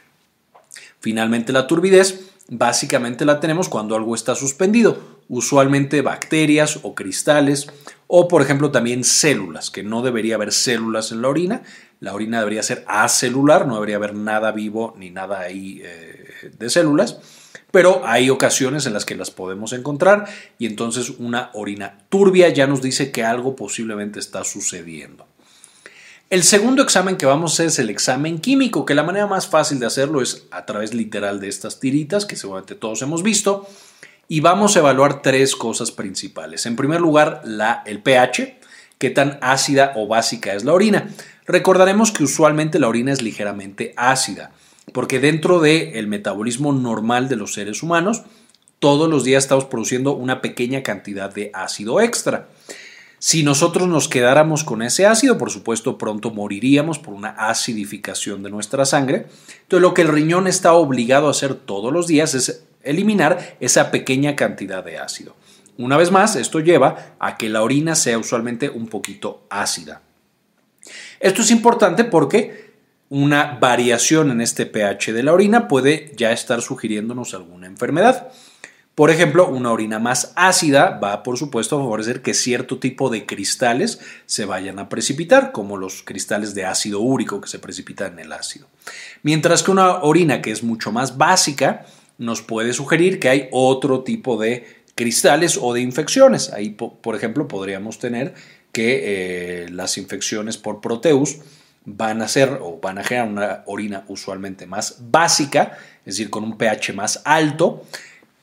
Finalmente, 1.01 1.53
la 1.53 1.67
turbidez 1.67 2.33
básicamente 2.49 3.27
la 3.27 3.39
tenemos 3.39 3.69
cuando 3.69 3.97
algo 3.97 4.15
está 4.15 4.35
suspendido, 4.35 5.19
usualmente 5.29 6.01
bacterias 6.01 6.79
o 6.83 6.95
cristales 6.95 7.71
o, 8.07 8.29
por 8.29 8.41
ejemplo, 8.41 8.71
también 8.71 9.05
células, 9.05 9.71
que 9.71 9.83
no 9.83 10.01
debería 10.01 10.37
haber 10.37 10.53
células 10.53 11.13
en 11.13 11.21
la 11.21 11.29
orina, 11.29 11.63
la 12.01 12.15
orina 12.15 12.39
debería 12.39 12.63
ser 12.63 12.85
acelular, 12.87 13.67
no 13.67 13.75
debería 13.75 13.97
haber 13.97 14.15
nada 14.15 14.53
vivo 14.53 14.95
ni 14.99 15.11
nada 15.11 15.41
ahí 15.41 15.81
eh, 15.85 16.53
de 16.57 16.71
células, 16.71 17.19
pero 17.71 18.03
hay 18.05 18.31
ocasiones 18.31 18.87
en 18.87 18.95
las 18.95 19.05
que 19.05 19.17
las 19.17 19.31
podemos 19.31 19.73
encontrar 19.73 20.27
y 20.59 20.67
entonces 20.67 21.11
una 21.11 21.51
orina 21.55 21.99
turbia 22.09 22.49
ya 22.49 22.67
nos 22.67 22.83
dice 22.83 23.11
que 23.11 23.25
algo 23.25 23.57
posiblemente 23.57 24.21
está 24.21 24.45
sucediendo. 24.45 25.27
El 26.31 26.43
segundo 26.43 26.83
examen 26.83 27.17
que 27.17 27.25
vamos 27.25 27.53
a 27.53 27.55
hacer 27.55 27.67
es 27.69 27.79
el 27.79 27.89
examen 27.89 28.39
químico, 28.39 28.85
que 28.85 28.95
la 28.95 29.03
manera 29.03 29.27
más 29.27 29.47
fácil 29.47 29.79
de 29.81 29.87
hacerlo 29.87 30.21
es 30.21 30.47
a 30.51 30.67
través 30.67 30.93
literal 30.93 31.41
de 31.41 31.49
estas 31.49 31.81
tiritas 31.81 32.27
que 32.27 32.37
seguramente 32.37 32.75
todos 32.75 33.01
hemos 33.01 33.23
visto. 33.23 33.67
Y 34.31 34.41
vamos 34.41 34.77
a 34.77 34.81
evaluar 34.81 35.23
tres 35.23 35.57
cosas 35.57 35.91
principales. 35.91 36.67
En 36.67 36.77
primer 36.77 37.01
lugar, 37.01 37.41
la, 37.45 37.83
el 37.87 38.03
pH, 38.03 38.59
qué 38.99 39.09
tan 39.09 39.39
ácida 39.41 39.95
o 39.97 40.07
básica 40.07 40.53
es 40.53 40.65
la 40.65 40.75
orina. 40.75 41.09
Recordaremos 41.49 42.13
que 42.13 42.25
usualmente 42.25 42.79
la 42.79 42.89
orina 42.89 43.11
es 43.11 43.23
ligeramente 43.23 43.95
ácida, 43.97 44.53
porque 44.93 45.19
dentro 45.19 45.61
del 45.61 45.97
el 45.97 46.07
metabolismo 46.07 46.75
normal 46.75 47.31
de 47.31 47.37
los 47.37 47.55
seres 47.55 47.83
humanos, 47.83 48.23
Todos 48.81 49.11
los 49.11 49.25
días 49.25 49.43
estamos 49.43 49.65
produciendo 49.65 50.13
una 50.13 50.41
pequeña 50.41 50.85
cantidad 50.85 51.35
de 51.35 51.51
ácido 51.53 52.01
extra. 52.01 52.47
Si 53.19 53.43
nosotros 53.43 53.89
nos 53.89 54.07
quedáramos 54.07 54.63
con 54.63 54.83
ese 54.83 55.05
ácido, 55.05 55.37
por 55.37 55.51
supuesto, 55.51 55.99
pronto 55.99 56.31
moriríamos 56.31 57.01
por 57.01 57.15
una 57.15 57.31
acidificación 57.31 58.45
de 58.45 58.51
nuestra 58.51 58.85
sangre. 58.85 59.27
Entonces, 59.63 59.83
lo 59.83 59.95
que 59.95 60.03
el 60.03 60.09
riñón 60.09 60.47
está 60.47 60.75
obligado 60.75 61.27
a 61.27 61.33
hacer 61.33 61.55
todos 61.55 61.93
los 61.93 62.07
días 62.07 62.35
es 62.35 62.63
eliminar 62.85 63.57
esa 63.59 63.91
pequeña 63.91 64.37
cantidad 64.37 64.85
de 64.85 64.99
ácido. 64.99 65.35
Una 65.77 65.97
vez 65.97 66.13
más, 66.13 66.37
esto 66.37 66.61
lleva 66.61 67.17
a 67.19 67.37
que 67.37 67.49
la 67.49 67.63
orina 67.63 67.97
sea 67.97 68.17
usualmente 68.17 68.71
un 68.71 68.87
poquito 68.87 69.43
ácida. 69.51 70.03
Esto 71.21 71.43
es 71.43 71.51
importante 71.51 72.05
porque 72.05 72.69
una 73.11 73.59
variación 73.61 74.31
en 74.31 74.41
este 74.41 74.67
pH 74.67 75.13
de 75.13 75.23
la 75.23 75.33
orina 75.33 75.69
puede 75.69 76.13
ya 76.17 76.33
estar 76.33 76.61
sugiriéndonos 76.61 77.35
alguna 77.35 77.67
enfermedad. 77.67 78.29
Por 78.95 79.11
ejemplo, 79.11 79.49
una 79.49 79.71
orina 79.71 80.01
más 80.01 80.33
ácida 80.35 80.99
va, 80.99 81.23
por 81.23 81.39
supuesto, 81.39 81.77
a 81.77 81.79
favorecer 81.81 82.21
que 82.21 82.35
cierto 82.35 82.81
tipo 82.81 83.11
de 83.11 83.27
cristales 83.27 84.01
se 84.27 84.45
vayan 84.45 84.81
a 84.81 84.89
precipitar, 84.89 85.53
como 85.53 85.77
los 85.77 86.03
cristales 86.03 86.53
de 86.53 86.65
ácido 86.65 86.99
úrico 86.99 87.41
que 87.41 87.49
se 87.49 87.61
precipitan 87.61 88.15
en 88.15 88.27
el 88.27 88.33
ácido. 88.33 88.67
Mientras 89.23 89.63
que 89.63 89.71
una 89.71 89.99
orina 90.03 90.43
que 90.43 90.51
es 90.51 90.65
mucho 90.65 90.91
más 90.91 91.17
básica 91.17 91.87
nos 92.19 92.43
puede 92.43 92.73
sugerir 92.73 93.21
que 93.21 93.29
hay 93.29 93.49
otro 93.53 94.03
tipo 94.03 94.37
de 94.37 94.67
cristales 94.97 95.61
o 95.63 95.73
de 95.73 95.81
infecciones. 95.81 96.53
Ahí, 96.53 96.71
por 96.71 97.15
ejemplo, 97.15 97.47
podríamos 97.47 98.01
tener 98.01 98.35
que 98.73 99.65
eh, 99.65 99.69
las 99.71 99.99
infecciones 99.99 100.59
por 100.59 100.81
proteus 100.81 101.39
van 101.85 102.23
a 102.23 102.29
ser 102.29 102.59
o 102.61 102.79
van 102.81 102.99
a 102.99 103.05
generar 103.05 103.29
una 103.29 103.63
orina 103.67 104.05
usualmente 104.09 104.67
más 104.67 104.97
básica, 105.01 105.79
es 106.01 106.17
decir, 106.17 106.31
con 106.31 106.45
un 106.45 106.59
pH 106.59 106.93
más 106.93 107.23
alto 107.25 107.85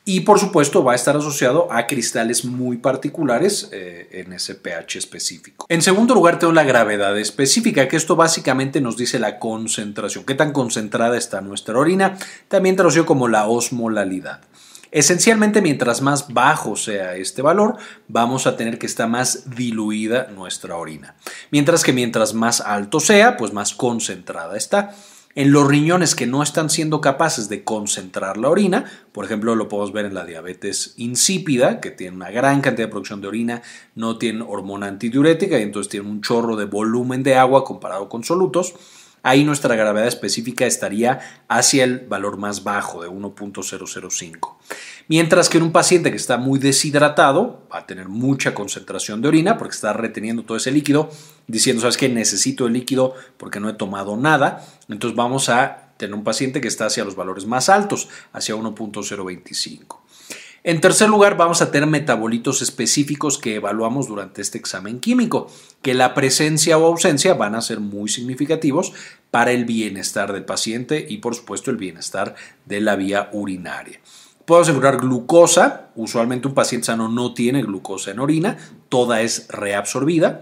y 0.07 0.21
por 0.21 0.39
supuesto 0.39 0.83
va 0.83 0.91
a 0.91 0.95
estar 0.95 1.17
asociado 1.17 1.71
a 1.71 1.87
cristales 1.87 2.45
muy 2.45 2.77
particulares 2.77 3.69
eh, 3.71 4.07
en 4.11 4.33
ese 4.33 4.53
pH 4.53 4.99
específico. 4.99 5.65
En 5.67 5.81
segundo 5.81 6.13
lugar 6.13 6.37
tengo 6.37 6.53
la 6.53 6.63
gravedad 6.63 7.17
específica, 7.17 7.87
que 7.87 7.97
esto 7.97 8.15
básicamente 8.15 8.81
nos 8.81 8.97
dice 8.97 9.17
la 9.17 9.39
concentración, 9.39 10.23
qué 10.23 10.35
tan 10.35 10.53
concentrada 10.53 11.17
está 11.17 11.41
nuestra 11.41 11.77
orina, 11.79 12.17
también 12.47 12.75
traducido 12.75 13.07
como 13.07 13.27
la 13.27 13.47
osmolalidad. 13.47 14.41
Esencialmente, 14.95 15.61
mientras 15.61 16.01
más 16.01 16.33
bajo 16.33 16.77
sea 16.77 17.17
este 17.17 17.41
valor, 17.41 17.75
vamos 18.07 18.47
a 18.47 18.55
tener 18.55 18.79
que 18.79 18.85
estar 18.85 19.09
más 19.09 19.49
diluida 19.53 20.27
nuestra 20.33 20.77
orina. 20.77 21.15
Mientras 21.51 21.83
que 21.83 21.91
mientras 21.91 22.33
más 22.33 22.61
alto 22.61 23.01
sea, 23.01 23.35
pues 23.35 23.51
más 23.51 23.73
concentrada 23.73 24.55
está. 24.55 24.95
En 25.35 25.51
los 25.51 25.67
riñones 25.67 26.15
que 26.15 26.27
no 26.27 26.41
están 26.41 26.69
siendo 26.69 27.01
capaces 27.01 27.49
de 27.49 27.65
concentrar 27.65 28.37
la 28.37 28.47
orina, 28.47 28.85
por 29.11 29.25
ejemplo, 29.25 29.53
lo 29.55 29.67
podemos 29.67 29.91
ver 29.91 30.05
en 30.05 30.13
la 30.13 30.23
diabetes 30.23 30.93
insípida, 30.95 31.81
que 31.81 31.91
tiene 31.91 32.15
una 32.15 32.31
gran 32.31 32.61
cantidad 32.61 32.87
de 32.87 32.91
producción 32.91 33.19
de 33.19 33.27
orina, 33.27 33.61
no 33.95 34.17
tiene 34.17 34.45
hormona 34.47 34.87
antidiurética 34.87 35.59
y 35.59 35.63
entonces 35.63 35.91
tiene 35.91 36.07
un 36.07 36.21
chorro 36.21 36.55
de 36.55 36.63
volumen 36.63 37.21
de 37.21 37.35
agua 37.35 37.65
comparado 37.65 38.07
con 38.07 38.23
solutos. 38.23 38.75
Ahí 39.27 39.43
nuestra 39.43 39.75
gravedad 39.75 40.07
específica 40.07 40.67
estaría 40.67 41.19
hacia 41.47 41.83
el 41.83 42.01
valor 42.01 42.37
más 42.37 42.63
bajo 42.63 43.01
de 43.01 43.09
1.005. 43.09 44.53
Mientras 45.07 45.49
que 45.49 45.57
en 45.57 45.63
un 45.63 45.71
paciente 45.71 46.11
que 46.11 46.17
está 46.17 46.37
muy 46.37 46.59
deshidratado 46.59 47.67
va 47.73 47.79
a 47.79 47.87
tener 47.87 48.07
mucha 48.07 48.53
concentración 48.53 49.23
de 49.23 49.29
orina 49.29 49.57
porque 49.57 49.73
está 49.73 49.93
reteniendo 49.93 50.43
todo 50.43 50.57
ese 50.57 50.69
líquido, 50.69 51.09
diciendo, 51.47 51.81
sabes 51.81 51.97
que 51.97 52.07
necesito 52.07 52.67
el 52.67 52.73
líquido 52.73 53.15
porque 53.37 53.59
no 53.59 53.67
he 53.67 53.73
tomado 53.73 54.15
nada. 54.15 54.63
Entonces 54.89 55.17
vamos 55.17 55.49
a 55.49 55.93
tener 55.97 56.13
un 56.13 56.23
paciente 56.23 56.61
que 56.61 56.67
está 56.67 56.85
hacia 56.85 57.03
los 57.03 57.15
valores 57.15 57.47
más 57.47 57.67
altos, 57.67 58.09
hacia 58.31 58.53
1.025. 58.53 60.04
En 60.67 60.81
tercer 60.81 61.09
lugar, 61.09 61.37
vamos 61.37 61.61
a 61.61 61.69
tener 61.69 61.87
metabolitos 61.87 62.63
específicos 62.63 63.37
que 63.37 63.53
evaluamos 63.53 64.07
durante 64.07 64.41
este 64.41 64.57
examen 64.57 64.99
químico, 64.99 65.45
que 65.83 65.93
la 65.93 66.15
presencia 66.15 66.79
o 66.79 66.87
ausencia 66.87 67.35
van 67.35 67.53
a 67.53 67.61
ser 67.61 67.79
muy 67.79 68.09
significativos 68.09 68.91
para 69.29 69.51
el 69.51 69.65
bienestar 69.65 70.33
del 70.33 70.43
paciente 70.43 71.05
y 71.07 71.17
por 71.17 71.35
supuesto 71.35 71.69
el 71.69 71.77
bienestar 71.77 72.33
de 72.65 72.81
la 72.81 72.95
vía 72.95 73.29
urinaria. 73.31 73.99
Podemos 74.45 74.67
asegurar 74.67 74.97
glucosa. 74.97 75.91
Usualmente 75.95 76.47
un 76.47 76.55
paciente 76.55 76.87
sano 76.87 77.09
no 77.09 77.35
tiene 77.35 77.61
glucosa 77.61 78.09
en 78.09 78.17
orina, 78.17 78.57
toda 78.89 79.21
es 79.21 79.47
reabsorbida. 79.49 80.41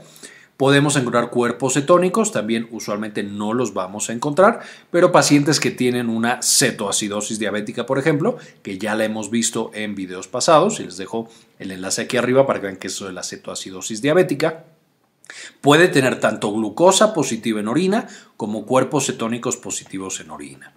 Podemos 0.57 0.95
encontrar 0.95 1.31
cuerpos 1.31 1.74
cetónicos, 1.74 2.31
también 2.31 2.67
usualmente 2.72 3.24
no 3.24 3.53
los 3.53 3.74
vamos 3.74 4.10
a 4.10 4.13
encontrar, 4.13 4.62
pero 4.91 5.12
pacientes 5.12 5.60
que 5.60 5.72
tienen 5.72 6.10
una 6.10 6.41
cetoacidosis 6.43 7.39
diabética, 7.39 7.86
por 7.86 7.98
ejemplo, 7.98 8.38
que 8.62 8.77
ya 8.77 8.95
la 8.95 9.05
hemos 9.05 9.31
visto 9.31 9.72
en 9.74 9.95
videos 9.95 10.27
pasados, 10.27 10.79
y 10.79 10.83
les 10.83 10.98
dejo 10.98 11.27
el 11.57 11.72
enlace 11.72 12.03
aquí 12.03 12.17
arriba 12.17 12.45
para 12.45 12.60
que 12.60 12.67
vean 12.67 12.77
que 12.77 12.88
eso 12.88 13.07
de 13.07 13.13
la 13.13 13.24
cetoacidosis 13.24 14.01
diabética, 14.01 14.65
puede 15.62 15.88
tener 15.88 16.19
tanto 16.19 16.51
glucosa 16.51 17.13
positiva 17.13 17.60
en 17.60 17.67
orina 17.67 18.07
como 18.38 18.65
cuerpos 18.65 19.07
cetónicos 19.07 19.57
positivos 19.57 20.19
en 20.19 20.29
orina. 20.29 20.74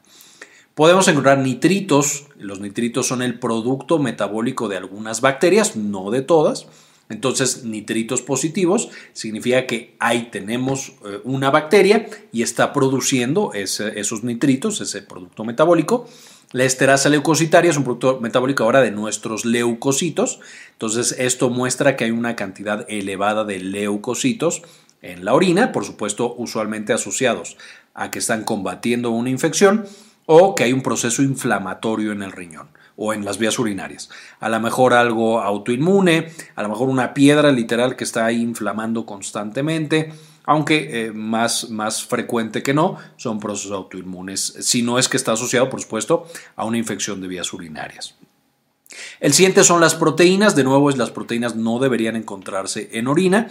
Podemos 0.76 1.09
encontrar 1.09 1.38
nitritos. 1.38 2.26
Los 2.37 2.61
nitritos 2.61 3.06
son 3.06 3.23
el 3.23 3.38
producto 3.38 3.99
metabólico 3.99 4.68
de 4.68 4.76
algunas 4.76 5.23
bacterias, 5.23 5.75
no 5.75 6.11
de 6.11 6.21
todas. 6.21 6.66
Entonces, 7.08 7.64
nitritos 7.64 8.22
positivos 8.22 8.88
significa 9.12 9.66
que 9.66 9.94
ahí 10.00 10.28
tenemos 10.32 10.94
eh, 11.04 11.20
una 11.25 11.50
bacteria 11.50 12.08
y 12.32 12.42
está 12.42 12.72
produciendo 12.72 13.52
esos 13.54 14.25
nitritos, 14.25 14.80
ese 14.80 15.02
producto 15.02 15.44
metabólico. 15.44 16.08
La 16.52 16.64
esterasa 16.64 17.08
leucocitaria 17.08 17.70
es 17.70 17.76
un 17.76 17.84
producto 17.84 18.20
metabólico 18.20 18.64
ahora 18.64 18.80
de 18.80 18.90
nuestros 18.90 19.44
leucocitos. 19.44 20.40
Entonces, 20.72 21.14
esto 21.18 21.50
muestra 21.50 21.96
que 21.96 22.04
hay 22.04 22.10
una 22.10 22.34
cantidad 22.34 22.84
elevada 22.88 23.44
de 23.44 23.60
leucocitos 23.60 24.62
en 25.02 25.25
la 25.25 25.34
orina, 25.34 25.72
por 25.72 25.84
supuesto, 25.84 26.34
usualmente 26.36 26.92
asociados 26.92 27.56
a 27.94 28.10
que 28.10 28.18
están 28.18 28.44
combatiendo 28.44 29.10
una 29.10 29.30
infección 29.30 29.86
o 30.26 30.54
que 30.54 30.64
hay 30.64 30.73
un 30.73 30.83
proceso 30.83 31.23
inflamatorio 31.23 32.12
en 32.12 32.23
el 32.23 32.33
riñón 32.33 32.68
o 32.97 33.12
en 33.12 33.25
las 33.25 33.38
vías 33.38 33.59
urinarias. 33.59 34.09
A 34.40 34.49
lo 34.49 34.59
mejor 34.61 34.95
algo 34.95 35.40
autoinmune, 35.40 36.33
a 36.54 36.62
lo 36.62 36.68
mejor 36.68 36.88
una 36.88 37.14
piedra 37.14 37.52
literal 37.52 37.97
que 37.97 38.04
está 38.04 38.26
ahí 38.26 38.40
inflamando 38.40 39.06
constantemente, 39.06 40.12
aunque 40.45 41.06
eh, 41.06 41.12
más, 41.12 41.71
más 41.71 42.04
frecuente 42.04 42.62
que 42.62 42.73
no 42.73 42.97
son 43.16 43.38
procesos 43.38 43.73
autoinmunes, 43.73 44.54
si 44.61 44.83
no 44.83 44.99
es 44.99 45.09
que 45.09 45.16
está 45.16 45.33
asociado, 45.33 45.68
por 45.68 45.80
supuesto, 45.80 46.26
a 46.54 46.64
una 46.64 46.78
infección 46.78 47.21
de 47.21 47.28
vías 47.28 47.52
urinarias. 47.52 48.14
El 49.21 49.35
siguiente 49.35 49.64
son 49.64 49.80
las 49.80 49.95
proteínas, 49.95 50.56
de 50.56 50.64
nuevo 50.64 50.90
las 50.90 51.11
proteínas 51.11 51.56
no 51.56 51.78
deberían 51.78 52.16
encontrarse 52.16 52.88
en 52.92 53.09
orina, 53.09 53.49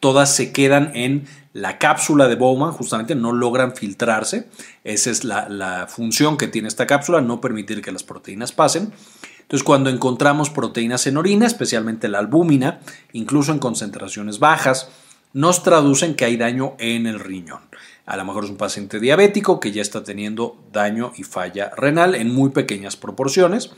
todas 0.00 0.34
se 0.34 0.52
quedan 0.52 0.92
en 0.94 1.26
la 1.52 1.78
cápsula 1.78 2.28
de 2.28 2.34
Bowman, 2.34 2.72
justamente 2.72 3.14
no 3.14 3.32
logran 3.32 3.74
filtrarse. 3.74 4.48
Esa 4.84 5.10
es 5.10 5.24
la, 5.24 5.86
función 5.88 6.36
que 6.36 6.48
tiene 6.48 6.68
esta 6.68 6.86
cápsula, 6.86 7.20
no 7.20 7.40
permitir 7.40 7.80
que 7.80 7.92
las 7.92 8.02
proteínas 8.02 8.52
pasen. 8.52 8.92
Entonces, 9.40 9.64
cuando 9.64 9.88
encontramos 9.90 10.50
proteínas 10.50 11.06
en 11.06 11.16
orina, 11.16 11.46
especialmente 11.46 12.08
la 12.08 12.18
albúmina, 12.18 12.80
incluso 13.12 13.52
en 13.52 13.58
concentraciones 13.58 14.38
bajas, 14.38 14.90
nos 15.32 15.62
traducen 15.62 16.14
que 16.14 16.24
hay 16.24 16.36
daño 16.36 16.74
en 16.78 17.06
el 17.06 17.20
riñón. 17.20 17.60
A 18.06 18.16
lo 18.16 18.24
mejor 18.24 18.44
es 18.44 18.50
un 18.50 18.56
paciente 18.56 19.00
diabético 19.00 19.58
que 19.60 19.72
ya 19.72 19.82
está 19.82 20.04
teniendo 20.04 20.62
daño 20.72 21.12
y 21.16 21.22
falla 21.22 21.70
renal 21.76 22.14
en 22.14 22.32
muy 22.34 22.50
pequeñas 22.50 22.96
proporciones. 22.96 23.70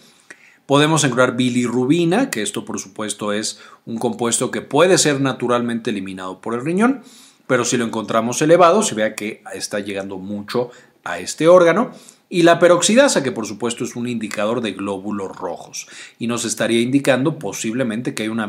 Podemos 0.68 1.02
encontrar 1.02 1.34
bilirrubina, 1.34 2.28
que 2.28 2.42
esto 2.42 2.66
por 2.66 2.78
supuesto 2.78 3.32
es 3.32 3.58
un 3.87 3.96
compuesto 3.96 4.50
que 4.50 4.60
puede 4.60 4.98
ser 4.98 5.18
naturalmente 5.18 5.88
eliminado 5.88 6.42
por 6.42 6.52
el 6.52 6.62
riñón, 6.62 7.00
pero 7.46 7.64
si 7.64 7.78
lo 7.78 7.87
encontramos 7.87 8.42
elevado, 8.42 8.82
se 8.82 8.94
vea 8.94 9.14
que 9.14 9.42
está 9.54 9.80
llegando 9.80 10.18
mucho 10.18 10.70
a 11.04 11.20
este 11.20 11.48
órgano. 11.48 11.92
Y 12.28 12.42
la 12.42 12.58
peroxidasa, 12.58 13.22
que 13.22 13.32
por 13.32 13.46
supuesto 13.46 13.82
es 13.82 13.96
un 13.96 14.08
indicador 14.08 14.60
de 14.60 14.72
glóbulos 14.72 15.34
rojos 15.34 15.87
y 16.18 16.26
nos 16.26 16.44
estaría 16.44 16.82
indicando 16.82 17.38
posiblemente 17.38 18.12
que 18.12 18.25
hay 18.25 18.28
una 18.28 18.44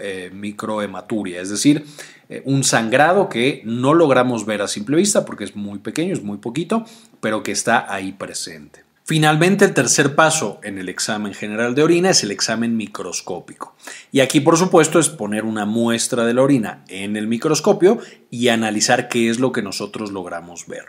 eh, 0.00 0.30
microhematuria, 0.32 1.42
es 1.42 1.50
decir, 1.50 1.84
eh, 2.30 2.40
un 2.46 2.64
sangrado 2.64 3.28
que 3.28 3.60
no 3.66 3.92
logramos 3.92 4.46
ver 4.46 4.62
a 4.62 4.68
simple 4.68 4.96
vista 4.96 5.26
porque 5.26 5.44
es 5.44 5.54
muy 5.54 5.80
pequeño, 5.80 6.14
es 6.14 6.22
muy 6.22 6.38
poquito, 6.38 6.86
pero 7.20 7.42
que 7.42 7.52
está 7.52 7.92
ahí 7.92 8.12
presente. 8.12 8.90
Finalmente, 9.12 9.66
el 9.66 9.74
tercer 9.74 10.14
paso 10.14 10.58
en 10.62 10.78
el 10.78 10.88
examen 10.88 11.34
general 11.34 11.74
de 11.74 11.82
orina 11.82 12.08
es 12.08 12.22
el 12.22 12.30
examen 12.30 12.78
microscópico. 12.78 13.76
Y 14.10 14.20
aquí, 14.20 14.40
por 14.40 14.56
supuesto, 14.56 14.98
es 14.98 15.10
poner 15.10 15.44
una 15.44 15.66
muestra 15.66 16.24
de 16.24 16.32
la 16.32 16.40
orina 16.40 16.82
en 16.88 17.16
el 17.16 17.26
microscopio 17.26 17.98
y 18.30 18.48
analizar 18.48 19.10
qué 19.10 19.28
es 19.28 19.38
lo 19.38 19.52
que 19.52 19.60
nosotros 19.60 20.12
logramos 20.12 20.66
ver. 20.66 20.86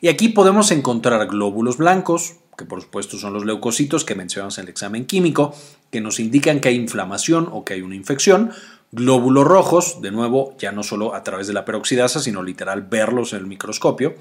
Y 0.00 0.06
aquí 0.06 0.28
podemos 0.28 0.70
encontrar 0.70 1.26
glóbulos 1.26 1.76
blancos, 1.76 2.36
que 2.56 2.64
por 2.64 2.80
supuesto 2.80 3.18
son 3.18 3.32
los 3.32 3.44
leucocitos 3.44 4.04
que 4.04 4.14
mencionamos 4.14 4.56
en 4.58 4.66
el 4.66 4.70
examen 4.70 5.04
químico, 5.04 5.52
que 5.90 6.00
nos 6.00 6.20
indican 6.20 6.60
que 6.60 6.68
hay 6.68 6.76
inflamación 6.76 7.48
o 7.50 7.64
que 7.64 7.74
hay 7.74 7.82
una 7.82 7.96
infección, 7.96 8.52
glóbulos 8.92 9.46
rojos, 9.46 10.00
de 10.00 10.12
nuevo, 10.12 10.56
ya 10.60 10.70
no 10.70 10.84
solo 10.84 11.12
a 11.12 11.24
través 11.24 11.48
de 11.48 11.54
la 11.54 11.64
peroxidasa, 11.64 12.20
sino 12.20 12.44
literal 12.44 12.82
verlos 12.82 13.32
en 13.32 13.40
el 13.40 13.46
microscopio, 13.48 14.14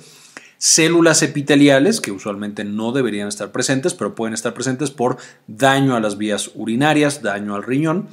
células 0.63 1.21
epiteliales 1.23 1.99
que 1.99 2.13
usualmente 2.13 2.63
no 2.63 2.93
deberían 2.93 3.27
estar 3.27 3.51
presentes, 3.51 3.93
pero 3.93 4.15
pueden 4.15 4.33
estar 4.33 4.53
presentes 4.53 4.91
por 4.91 5.17
daño 5.45 5.97
a 5.97 5.99
las 5.99 6.17
vías 6.17 6.51
urinarias, 6.55 7.21
daño 7.21 7.55
al 7.55 7.63
riñón. 7.63 8.07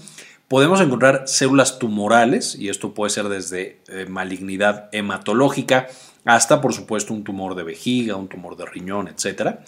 Podemos 0.48 0.80
encontrar 0.80 1.28
células 1.28 1.78
tumorales, 1.78 2.56
y 2.56 2.68
esto 2.68 2.92
puede 2.92 3.10
ser 3.10 3.28
desde 3.28 3.78
eh, 3.86 4.06
malignidad 4.08 4.88
hematológica 4.90 5.86
hasta, 6.24 6.60
por 6.60 6.74
supuesto, 6.74 7.14
un 7.14 7.22
tumor 7.22 7.54
de 7.54 7.62
vejiga, 7.62 8.16
un 8.16 8.26
tumor 8.26 8.56
de 8.56 8.66
riñón, 8.66 9.06
etc. 9.06 9.58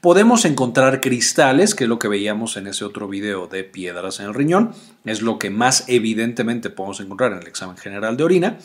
Podemos 0.00 0.44
encontrar 0.44 1.00
cristales, 1.00 1.74
que 1.74 1.84
es 1.84 1.90
lo 1.90 1.98
que 1.98 2.06
veíamos 2.06 2.56
en 2.56 2.68
ese 2.68 2.84
otro 2.84 3.08
video 3.08 3.48
de 3.48 3.64
piedras 3.64 4.20
en 4.20 4.26
el 4.26 4.34
riñón, 4.34 4.74
es 5.04 5.22
lo 5.22 5.40
que 5.40 5.50
más 5.50 5.88
evidentemente 5.88 6.70
podemos 6.70 7.00
encontrar 7.00 7.32
en 7.32 7.38
el 7.38 7.48
examen 7.48 7.76
general 7.76 8.16
de 8.16 8.22
orina. 8.22 8.58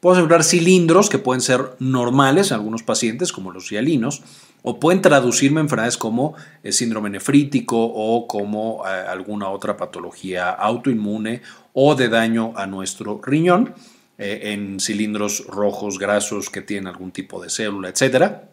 Podemos 0.00 0.18
encontrar 0.18 0.44
cilindros 0.44 1.10
que 1.10 1.18
pueden 1.18 1.40
ser 1.40 1.74
normales 1.80 2.50
en 2.50 2.54
algunos 2.54 2.84
pacientes, 2.84 3.32
como 3.32 3.50
los 3.50 3.68
hialinos, 3.70 4.22
o 4.62 4.78
pueden 4.78 5.02
traducirme 5.02 5.60
enfermedades 5.60 5.96
como 5.96 6.34
el 6.62 6.72
síndrome 6.72 7.10
nefrítico 7.10 7.76
o 7.78 8.28
como 8.28 8.84
eh, 8.86 8.90
alguna 8.90 9.48
otra 9.48 9.76
patología 9.76 10.50
autoinmune 10.50 11.42
o 11.72 11.94
de 11.94 12.08
daño 12.08 12.52
a 12.56 12.66
nuestro 12.66 13.20
riñón 13.22 13.74
eh, 14.18 14.52
en 14.52 14.78
cilindros 14.80 15.44
rojos 15.46 15.98
grasos 15.98 16.50
que 16.50 16.62
tienen 16.62 16.86
algún 16.88 17.10
tipo 17.10 17.42
de 17.42 17.50
célula, 17.50 17.88
etcétera. 17.88 18.50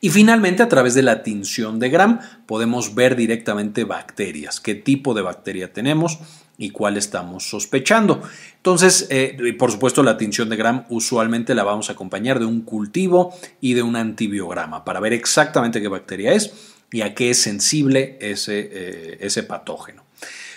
Y 0.00 0.10
finalmente, 0.10 0.62
a 0.62 0.68
través 0.68 0.94
de 0.94 1.02
la 1.02 1.22
tinción 1.22 1.78
de 1.78 1.90
Gram, 1.90 2.20
podemos 2.46 2.94
ver 2.94 3.14
directamente 3.14 3.84
bacterias, 3.84 4.60
qué 4.60 4.74
tipo 4.74 5.14
de 5.14 5.22
bacteria 5.22 5.72
tenemos 5.72 6.18
y 6.58 6.70
cuál 6.70 6.96
estamos 6.96 7.48
sospechando. 7.48 8.22
Entonces, 8.56 9.06
eh, 9.10 9.54
por 9.58 9.70
supuesto, 9.70 10.02
la 10.02 10.16
tinción 10.16 10.48
de 10.48 10.56
Gram 10.56 10.84
usualmente 10.88 11.54
la 11.54 11.64
vamos 11.64 11.88
a 11.88 11.92
acompañar 11.92 12.38
de 12.38 12.46
un 12.46 12.62
cultivo 12.62 13.34
y 13.60 13.74
de 13.74 13.82
un 13.82 13.96
antibiograma 13.96 14.84
para 14.84 15.00
ver 15.00 15.12
exactamente 15.12 15.80
qué 15.80 15.88
bacteria 15.88 16.32
es 16.32 16.52
y 16.90 17.02
a 17.02 17.14
qué 17.14 17.30
es 17.30 17.38
sensible 17.38 18.18
ese, 18.20 18.70
eh, 18.72 19.18
ese 19.20 19.42
patógeno. 19.42 20.04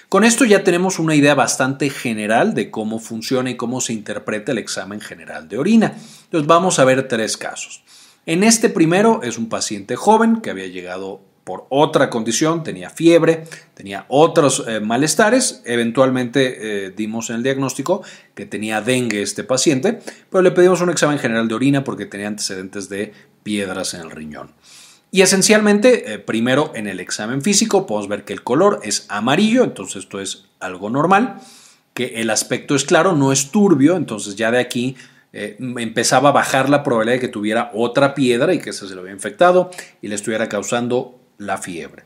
Con 0.10 0.24
esto 0.24 0.44
ya 0.44 0.64
tenemos 0.64 0.98
una 0.98 1.14
idea 1.14 1.36
bastante 1.36 1.90
general 1.92 2.56
de 2.56 2.72
cómo 2.72 2.98
funciona 2.98 3.52
y 3.52 3.58
cómo 3.58 3.80
se 3.80 3.94
interpreta 3.94 4.54
el 4.54 4.58
examen 4.58 5.02
general 5.02 5.48
de 5.48 5.60
orina. 5.60 5.96
Entonces 6.24 6.48
vamos 6.48 6.80
a 6.80 6.86
ver 6.86 7.08
tres 7.08 7.38
casos. 7.38 7.84
En 8.26 8.44
este 8.44 8.70
primero 8.70 9.22
es 9.22 9.38
un 9.38 9.50
paciente 9.50 9.96
joven 9.96 10.42
que 10.42 10.50
había 10.50 10.66
llegado 10.66 11.29
por 11.50 11.66
otra 11.70 12.12
condición, 12.12 12.62
tenía 12.62 12.92
fiebre, 12.92 13.46
tenía 13.74 14.06
otros 14.08 14.66
eh, 14.68 14.80
malestares, 14.80 15.64
eventualmente 15.66 16.86
eh, 16.86 16.92
dimos 16.92 17.32
en 17.32 17.38
el 17.38 17.44
diagnóstico 17.44 18.04
que 18.36 18.46
tenía 18.46 18.82
dengue 18.82 19.24
este 19.24 19.44
paciente, 19.44 19.98
pero 20.30 20.44
le 20.44 20.52
pedimos 20.52 20.80
un 20.82 20.92
examen 20.92 21.18
general 21.18 21.48
de 21.48 21.56
orina 21.56 21.84
porque 21.84 22.06
tenía 22.06 22.28
antecedentes 22.28 22.88
de 22.88 23.14
piedras 23.42 23.96
en 23.96 24.02
el 24.02 24.12
riñón. 24.12 24.52
Y 25.10 25.22
esencialmente, 25.22 26.14
eh, 26.14 26.20
primero 26.20 26.72
en 26.76 26.86
el 26.86 27.00
examen 27.00 27.42
físico 27.42 27.88
podemos 27.88 28.08
ver 28.08 28.26
que 28.26 28.34
el 28.34 28.44
color 28.44 28.82
es 28.84 29.08
amarillo, 29.10 29.64
entonces 29.64 30.04
esto 30.04 30.22
es 30.22 30.46
algo 30.60 30.92
normal, 30.92 31.42
que 31.96 32.22
el 32.22 32.30
aspecto 32.30 32.76
es 32.76 32.86
claro, 32.86 33.16
no 33.16 33.32
es 33.32 33.50
turbio, 33.50 33.96
entonces 33.96 34.36
ya 34.36 34.52
de 34.52 34.60
aquí 34.60 34.98
empezaba 35.32 36.30
a 36.30 36.32
bajar 36.32 36.70
la 36.70 36.82
probabilidad 36.82 37.16
de 37.16 37.20
que 37.20 37.28
tuviera 37.28 37.72
otra 37.74 38.16
piedra 38.16 38.54
y 38.54 38.60
que 38.60 38.74
se 38.74 38.86
lo 38.96 39.02
había 39.02 39.14
infectado 39.14 39.70
y 40.02 40.08
le 40.08 40.16
estuviera 40.16 40.50
causando 40.50 41.19
la 41.40 41.58
fiebre. 41.58 42.04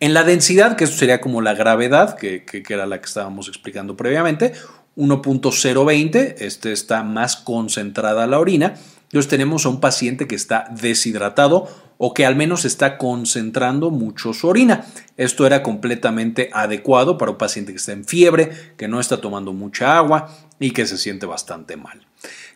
En 0.00 0.14
la 0.14 0.24
densidad, 0.24 0.76
que 0.76 0.84
eso 0.84 0.96
sería 0.96 1.20
como 1.20 1.42
la 1.42 1.54
gravedad, 1.54 2.16
que, 2.16 2.44
era 2.68 2.86
la 2.86 3.00
que 3.00 3.06
estábamos 3.06 3.48
explicando 3.48 3.96
previamente, 3.96 4.54
1.020, 4.96 6.36
este 6.38 6.72
está 6.72 7.02
más 7.02 7.36
concentrada 7.36 8.26
la 8.26 8.38
orina, 8.38 8.74
entonces 9.04 9.28
tenemos 9.28 9.66
a 9.66 9.68
un 9.68 9.80
paciente 9.80 10.26
que 10.26 10.34
está 10.34 10.66
deshidratado 10.70 11.68
o 11.98 12.14
que 12.14 12.26
al 12.26 12.34
menos 12.34 12.64
está 12.64 12.98
concentrando 12.98 13.90
mucho 13.90 14.32
su 14.32 14.48
orina. 14.48 14.84
Esto 15.16 15.46
era 15.46 15.62
completamente 15.62 16.50
adecuado 16.52 17.16
para 17.16 17.30
un 17.30 17.38
paciente 17.38 17.72
que 17.72 17.78
está 17.78 17.92
en 17.92 18.04
fiebre, 18.04 18.50
que 18.76 18.88
no 18.88 18.98
está 18.98 19.20
tomando 19.20 19.52
mucha 19.52 19.96
agua 19.96 20.28
y 20.58 20.72
que 20.72 20.86
se 20.86 20.98
siente 20.98 21.26
bastante 21.26 21.76
mal. 21.76 22.06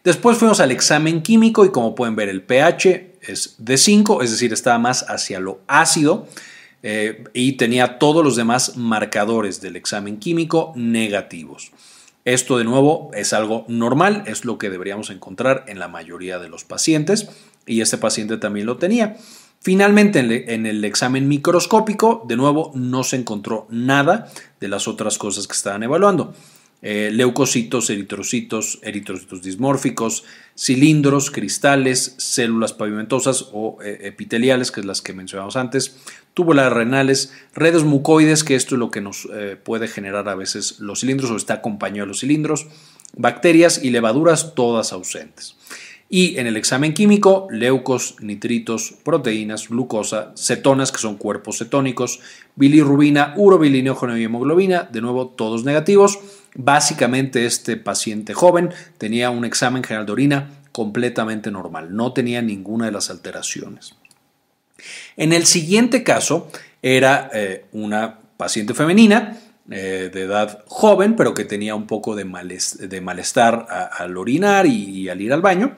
Después 0.03 0.39
fuimos 0.39 0.61
al 0.61 0.73
examen 0.73 1.23
químico 1.23 1.65
y 1.65 1.71
como 1.71 1.95
pueden 1.95 2.17
ver 2.17 2.29
el 2.29 2.43
pH 2.43 3.08
es 3.29 3.55
de 3.59 3.77
5, 3.77 4.23
es 4.23 4.31
decir, 4.31 4.53
estaba 4.53 4.79
más 4.79 5.05
hacia 5.09 5.39
lo 5.39 5.61
ácido 5.67 6.27
eh, 6.83 7.25
y 7.35 7.53
tenía 7.53 7.99
todos 7.99 8.25
los 8.25 8.37
demás 8.37 8.77
marcadores 8.77 9.61
del 9.61 9.77
examen 9.77 10.19
químico 10.19 10.73
negativos. 10.75 11.73
Esto 12.25 12.59
de 12.59 12.65
nuevo 12.65 13.11
es 13.15 13.33
algo 13.33 13.65
normal, 13.69 14.25
es 14.27 14.45
lo 14.45 14.59
que 14.59 14.71
deberíamos 14.71 15.11
encontrar 15.11 15.65
en 15.69 15.79
la 15.79 15.89
mayoría 15.89 16.39
de 16.39 16.49
los 16.49 16.65
pacientes 16.65 17.29
y 17.67 17.81
este 17.81 17.99
paciente 17.99 18.37
también 18.37 18.67
lo 18.67 18.77
tenía. 18.77 19.17
Finalmente, 19.61 20.55
en 20.55 20.67
el 20.67 20.85
examen 20.85 21.27
microscópico, 21.27 22.25
de 22.29 22.37
nuevo, 22.37 22.71
no 22.75 23.03
se 23.03 23.17
encontró 23.17 23.67
nada 23.71 24.31
de 24.61 24.69
las 24.69 24.87
otras 24.87 25.19
cosas 25.19 25.47
que 25.47 25.55
estaban 25.55 25.83
evaluando. 25.83 26.35
Eh, 26.81 27.11
leucocitos, 27.13 27.91
eritrocitos, 27.91 28.79
eritrocitos 28.83 29.43
dismórficos, 29.43 30.23
cilindros, 30.57 31.33
cristales, 31.33 32.15
células 32.19 32.73
pavimentosas 32.73 33.49
o 33.53 33.79
eh, 33.83 33.99
epiteliales, 34.03 34.71
que 34.71 34.81
es 34.81 34.87
las 34.87 35.03
que 35.03 35.13
mencionamos 35.13 35.57
antes, 35.57 35.97
túbulas 36.35 36.73
renales, 36.73 37.33
redes 37.53 37.83
mucoides, 37.83 38.45
que 38.45 38.55
esto 38.55 38.77
es 38.77 38.79
lo 38.79 38.93
que 38.93 39.01
nos 39.01 39.27
eh, 39.35 39.57
puede 39.61 39.89
generar 39.89 40.29
a 40.29 40.37
veces 40.37 40.79
los 40.79 41.01
cilindros 41.01 41.33
o 41.33 41.37
está 41.37 41.55
acompañado 41.55 42.03
de 42.03 42.09
los 42.11 42.21
cilindros, 42.21 42.69
bacterias 43.17 43.83
y 43.83 43.91
levaduras 43.91 44.55
todas 44.55 44.93
ausentes. 44.93 45.57
Y 46.11 46.39
en 46.39 46.47
el 46.47 46.57
examen 46.57 46.95
químico, 46.95 47.49
leucos, 47.51 48.17
nitritos, 48.21 48.95
proteínas, 49.05 49.69
glucosa, 49.69 50.33
cetonas, 50.37 50.91
que 50.91 50.99
son 50.99 51.17
cuerpos 51.17 51.59
cetónicos, 51.59 52.21
bilirrubina, 52.57 53.35
urobilinógeno 53.37 54.17
y 54.17 54.25
hemoglobina, 54.25 54.89
de 54.91 55.03
nuevo 55.03 55.29
todos 55.29 55.65
negativos. 55.65 56.19
Básicamente 56.61 57.47
este 57.47 57.77
paciente 57.77 58.35
joven 58.35 58.71
tenía 58.99 59.31
un 59.31 59.45
examen 59.45 59.85
general 59.85 60.07
de 60.07 60.13
orina 60.13 60.51
completamente 60.73 61.53
normal, 61.53 61.95
no 61.95 62.13
tenía 62.13 62.43
ninguna 62.43 62.87
de 62.87 62.93
las 62.93 63.11
alteraciones. 63.11 63.95
En 65.17 65.33
el 65.33 65.47
siguiente 65.47 66.03
caso 66.03 66.51
era 66.83 67.31
eh, 67.33 67.67
una 67.71 68.19
paciente 68.37 68.75
femenina 68.75 69.39
eh, 69.71 70.11
de 70.13 70.23
edad 70.23 70.65
joven, 70.67 71.15
pero 71.15 71.33
que 71.33 71.45
tenía 71.45 71.77
un 71.77 71.87
poco 71.87 72.17
de, 72.17 72.25
malestar 72.25 73.67
al 73.93 74.17
orinar 74.17 74.67
y, 74.67 75.09
al 75.09 75.21
ir 75.21 75.33
al 75.33 75.43
baño. 75.43 75.77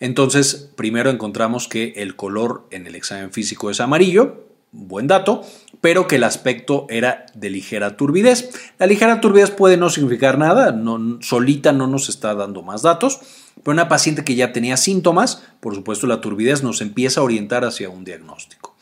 Entonces, 0.00 0.70
primero 0.76 1.10
encontramos 1.10 1.68
que 1.68 1.92
el 1.96 2.16
color 2.16 2.66
en 2.70 2.86
el 2.86 2.94
examen 2.94 3.32
físico 3.32 3.70
es 3.70 3.80
amarillo, 3.80 4.46
buen 4.70 5.08
dato, 5.08 5.44
pero 5.82 6.06
que 6.06 6.16
el 6.16 6.24
aspecto 6.24 6.86
era 6.88 7.26
de 7.34 7.50
ligera 7.50 7.96
turbidez. 7.96 8.50
La 8.78 8.86
ligera 8.86 9.20
turbidez 9.20 9.50
puede 9.50 9.76
no 9.76 9.90
significar 9.90 10.38
nada, 10.38 10.70
no, 10.72 11.20
solita 11.20 11.72
no 11.72 11.88
nos 11.88 12.08
está 12.08 12.34
dando 12.34 12.62
más 12.62 12.82
datos, 12.82 13.20
pero 13.62 13.72
una 13.72 13.88
paciente 13.88 14.24
que 14.24 14.36
ya 14.36 14.52
tenía 14.52 14.78
síntomas, 14.78 15.42
por 15.60 15.74
supuesto 15.74 16.06
la 16.06 16.20
turbidez 16.20 16.62
nos 16.62 16.80
empieza 16.80 17.20
a 17.20 17.24
orientar 17.24 17.64
hacia 17.64 17.90
un 17.90 18.04
diagnóstico. 18.04 18.74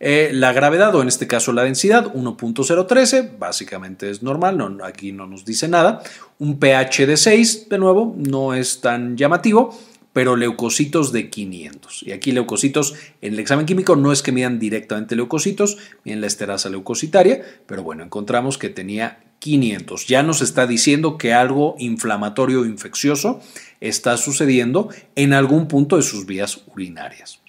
Eh, 0.00 0.30
la 0.32 0.52
gravedad, 0.52 0.92
o 0.96 1.02
en 1.02 1.08
este 1.08 1.28
caso 1.28 1.52
la 1.52 1.64
densidad, 1.64 2.12
1.013, 2.14 3.38
básicamente 3.38 4.10
es 4.10 4.22
normal, 4.22 4.80
aquí 4.82 5.12
no 5.12 5.26
nos 5.26 5.44
dice 5.44 5.68
nada. 5.68 6.02
Un 6.38 6.58
pH 6.58 7.06
de 7.06 7.16
6, 7.16 7.68
de 7.68 7.78
nuevo, 7.78 8.14
no 8.16 8.54
es 8.54 8.80
tan 8.80 9.16
llamativo, 9.16 9.78
pero 10.12 10.36
leucocitos 10.36 11.12
de 11.12 11.30
500. 11.30 12.02
Y 12.02 12.12
aquí 12.12 12.32
leucocitos, 12.32 12.94
en 13.20 13.34
el 13.34 13.38
examen 13.38 13.66
químico 13.66 13.96
no 13.96 14.12
es 14.12 14.22
que 14.22 14.32
midan 14.32 14.58
directamente 14.58 15.16
leucocitos, 15.16 15.78
miden 16.04 16.20
la 16.20 16.26
esterasa 16.26 16.68
leucocitaria, 16.68 17.42
pero 17.66 17.82
bueno, 17.82 18.02
encontramos 18.04 18.58
que 18.58 18.68
tenía 18.68 19.20
500. 19.38 20.06
Ya 20.06 20.22
nos 20.22 20.40
está 20.40 20.66
diciendo 20.66 21.18
que 21.18 21.32
algo 21.32 21.74
inflamatorio 21.78 22.60
o 22.60 22.64
infeccioso 22.66 23.40
está 23.80 24.16
sucediendo 24.16 24.88
en 25.16 25.32
algún 25.32 25.66
punto 25.66 25.96
de 25.96 26.02
sus 26.02 26.26
vías 26.26 26.62
urinarias. 26.66 27.40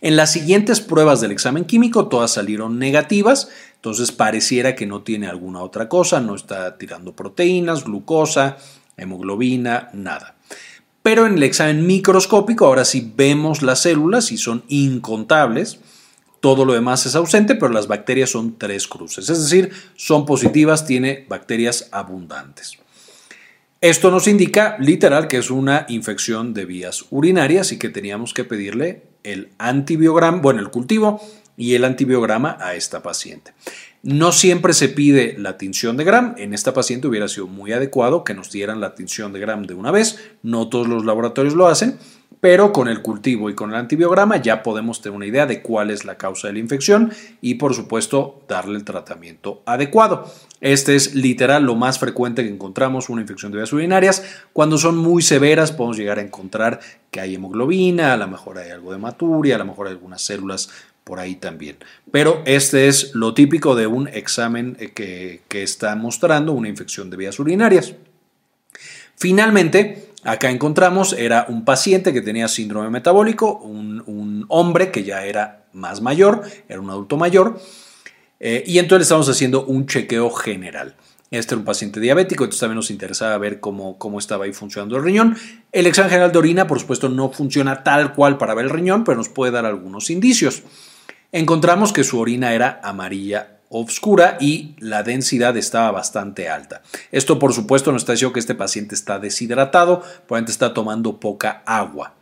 En 0.00 0.16
las 0.16 0.32
siguientes 0.32 0.80
pruebas 0.80 1.20
del 1.20 1.32
examen 1.32 1.64
químico 1.64 2.08
todas 2.08 2.32
salieron 2.32 2.78
negativas, 2.78 3.50
entonces 3.74 4.10
pareciera 4.10 4.74
que 4.74 4.86
no 4.86 5.02
tiene 5.02 5.26
alguna 5.26 5.60
otra 5.60 5.88
cosa, 5.88 6.20
no 6.20 6.34
está 6.34 6.78
tirando 6.78 7.14
proteínas, 7.14 7.84
glucosa, 7.84 8.56
hemoglobina, 8.96 9.90
nada. 9.92 10.35
Pero 11.06 11.24
en 11.24 11.34
el 11.34 11.44
examen 11.44 11.86
microscópico 11.86 12.66
ahora 12.66 12.84
sí 12.84 13.12
vemos 13.14 13.62
las 13.62 13.82
células 13.82 14.32
y 14.32 14.38
son 14.38 14.64
incontables. 14.66 15.78
Todo 16.40 16.64
lo 16.64 16.72
demás 16.72 17.06
es 17.06 17.14
ausente, 17.14 17.54
pero 17.54 17.72
las 17.72 17.86
bacterias 17.86 18.30
son 18.30 18.58
tres 18.58 18.88
cruces, 18.88 19.30
es 19.30 19.40
decir, 19.40 19.70
son 19.94 20.26
positivas, 20.26 20.84
tiene 20.84 21.24
bacterias 21.28 21.88
abundantes. 21.92 22.72
Esto 23.80 24.10
nos 24.10 24.26
indica 24.26 24.76
literal 24.80 25.28
que 25.28 25.36
es 25.36 25.48
una 25.48 25.86
infección 25.88 26.52
de 26.54 26.64
vías 26.64 27.04
urinarias 27.10 27.70
y 27.70 27.78
que 27.78 27.88
teníamos 27.88 28.34
que 28.34 28.42
pedirle 28.42 29.04
el 29.22 29.50
antibiograma, 29.58 30.38
bueno, 30.38 30.58
el 30.58 30.70
cultivo 30.70 31.20
y 31.56 31.74
el 31.74 31.84
antibiograma 31.84 32.58
a 32.60 32.74
esta 32.74 33.00
paciente. 33.04 33.52
No 34.06 34.30
siempre 34.30 34.72
se 34.72 34.88
pide 34.88 35.34
la 35.36 35.58
tinción 35.58 35.96
de 35.96 36.04
Gram. 36.04 36.36
En 36.38 36.54
esta 36.54 36.72
paciente 36.72 37.08
hubiera 37.08 37.26
sido 37.26 37.48
muy 37.48 37.72
adecuado 37.72 38.22
que 38.22 38.34
nos 38.34 38.52
dieran 38.52 38.80
la 38.80 38.94
tinción 38.94 39.32
de 39.32 39.40
Gram 39.40 39.64
de 39.64 39.74
una 39.74 39.90
vez. 39.90 40.20
No 40.44 40.68
todos 40.68 40.86
los 40.86 41.04
laboratorios 41.04 41.56
lo 41.56 41.66
hacen, 41.66 41.98
pero 42.38 42.72
con 42.72 42.86
el 42.86 43.02
cultivo 43.02 43.50
y 43.50 43.56
con 43.56 43.70
el 43.70 43.74
antibiograma 43.74 44.36
ya 44.36 44.62
podemos 44.62 45.02
tener 45.02 45.16
una 45.16 45.26
idea 45.26 45.46
de 45.46 45.60
cuál 45.60 45.90
es 45.90 46.04
la 46.04 46.16
causa 46.16 46.46
de 46.46 46.52
la 46.52 46.60
infección 46.60 47.10
y 47.40 47.54
por 47.54 47.74
supuesto 47.74 48.44
darle 48.46 48.78
el 48.78 48.84
tratamiento 48.84 49.64
adecuado. 49.66 50.32
Este 50.60 50.94
es 50.94 51.16
literal 51.16 51.64
lo 51.64 51.74
más 51.74 51.98
frecuente 51.98 52.44
que 52.44 52.48
encontramos 52.48 53.08
una 53.08 53.22
infección 53.22 53.50
de 53.50 53.58
vías 53.58 53.72
urinarias. 53.72 54.22
Cuando 54.52 54.78
son 54.78 54.96
muy 54.98 55.20
severas 55.20 55.72
podemos 55.72 55.96
llegar 55.96 56.20
a 56.20 56.22
encontrar 56.22 56.78
que 57.10 57.18
hay 57.18 57.34
hemoglobina, 57.34 58.12
a 58.12 58.16
lo 58.16 58.28
mejor 58.28 58.58
hay 58.58 58.70
algo 58.70 58.92
de 58.92 58.98
maturia, 58.98 59.56
a 59.56 59.58
lo 59.58 59.64
mejor 59.64 59.88
hay 59.88 59.94
algunas 59.94 60.22
células 60.22 60.70
por 61.06 61.20
ahí 61.20 61.36
también. 61.36 61.76
Pero 62.10 62.42
este 62.44 62.88
es 62.88 63.14
lo 63.14 63.32
típico 63.32 63.74
de 63.76 63.86
un 63.86 64.08
examen 64.08 64.76
eh, 64.80 64.90
que, 64.92 65.42
que 65.48 65.62
está 65.62 65.94
mostrando 65.94 66.52
una 66.52 66.68
infección 66.68 67.08
de 67.10 67.16
vías 67.16 67.38
urinarias. 67.38 67.94
Finalmente, 69.16 70.06
Acá 70.26 70.50
encontramos, 70.50 71.12
era 71.12 71.46
un 71.48 71.64
paciente 71.64 72.12
que 72.12 72.20
tenía 72.20 72.48
síndrome 72.48 72.90
metabólico, 72.90 73.58
un, 73.58 74.44
hombre 74.48 74.90
que 74.90 75.04
ya 75.04 75.24
era 75.24 75.66
más 75.72 76.00
mayor, 76.00 76.42
era 76.68 76.80
un 76.80 76.90
adulto 76.90 77.16
mayor, 77.16 77.60
eh, 78.40 78.64
y 78.66 78.78
entonces 78.78 78.98
le 78.98 79.02
estamos 79.04 79.28
haciendo 79.28 79.64
un 79.64 79.86
chequeo 79.86 80.30
general. 80.30 80.96
Este 81.30 81.54
era 81.54 81.60
un 81.60 81.64
paciente 81.64 82.00
diabético, 82.00 82.42
entonces 82.42 82.58
también 82.58 82.74
nos 82.76 82.90
interesaba 82.90 83.38
ver 83.38 83.60
cómo, 83.60 83.98
cómo 83.98 84.18
estaba 84.18 84.46
ahí 84.46 84.52
funcionando 84.52 84.96
el 84.96 85.04
riñón. 85.04 85.36
El 85.70 85.86
examen 85.86 86.10
general 86.10 86.32
de 86.32 86.38
orina, 86.38 86.66
por 86.66 86.80
supuesto, 86.80 87.08
no 87.08 87.30
funciona 87.30 87.84
tal 87.84 88.12
cual 88.12 88.36
para 88.36 88.54
ver 88.54 88.64
el 88.64 88.70
riñón, 88.72 89.04
pero 89.04 89.16
nos 89.16 89.28
puede 89.28 89.52
dar 89.52 89.64
algunos 89.64 90.10
indicios. 90.10 90.64
Encontramos 91.32 91.92
que 91.92 92.04
su 92.04 92.18
orina 92.18 92.54
era 92.54 92.80
amarilla 92.82 93.56
oscura 93.68 94.36
y 94.40 94.76
la 94.78 95.02
densidad 95.02 95.56
estaba 95.56 95.90
bastante 95.90 96.48
alta. 96.48 96.82
Esto 97.10 97.38
por 97.38 97.52
supuesto 97.52 97.92
nos 97.92 98.02
está 98.02 98.12
diciendo 98.12 98.32
que 98.32 98.40
este 98.40 98.54
paciente 98.54 98.94
está 98.94 99.18
deshidratado, 99.18 100.00
probablemente 100.26 100.52
está 100.52 100.72
tomando 100.72 101.18
poca 101.18 101.62
agua. 101.66 102.14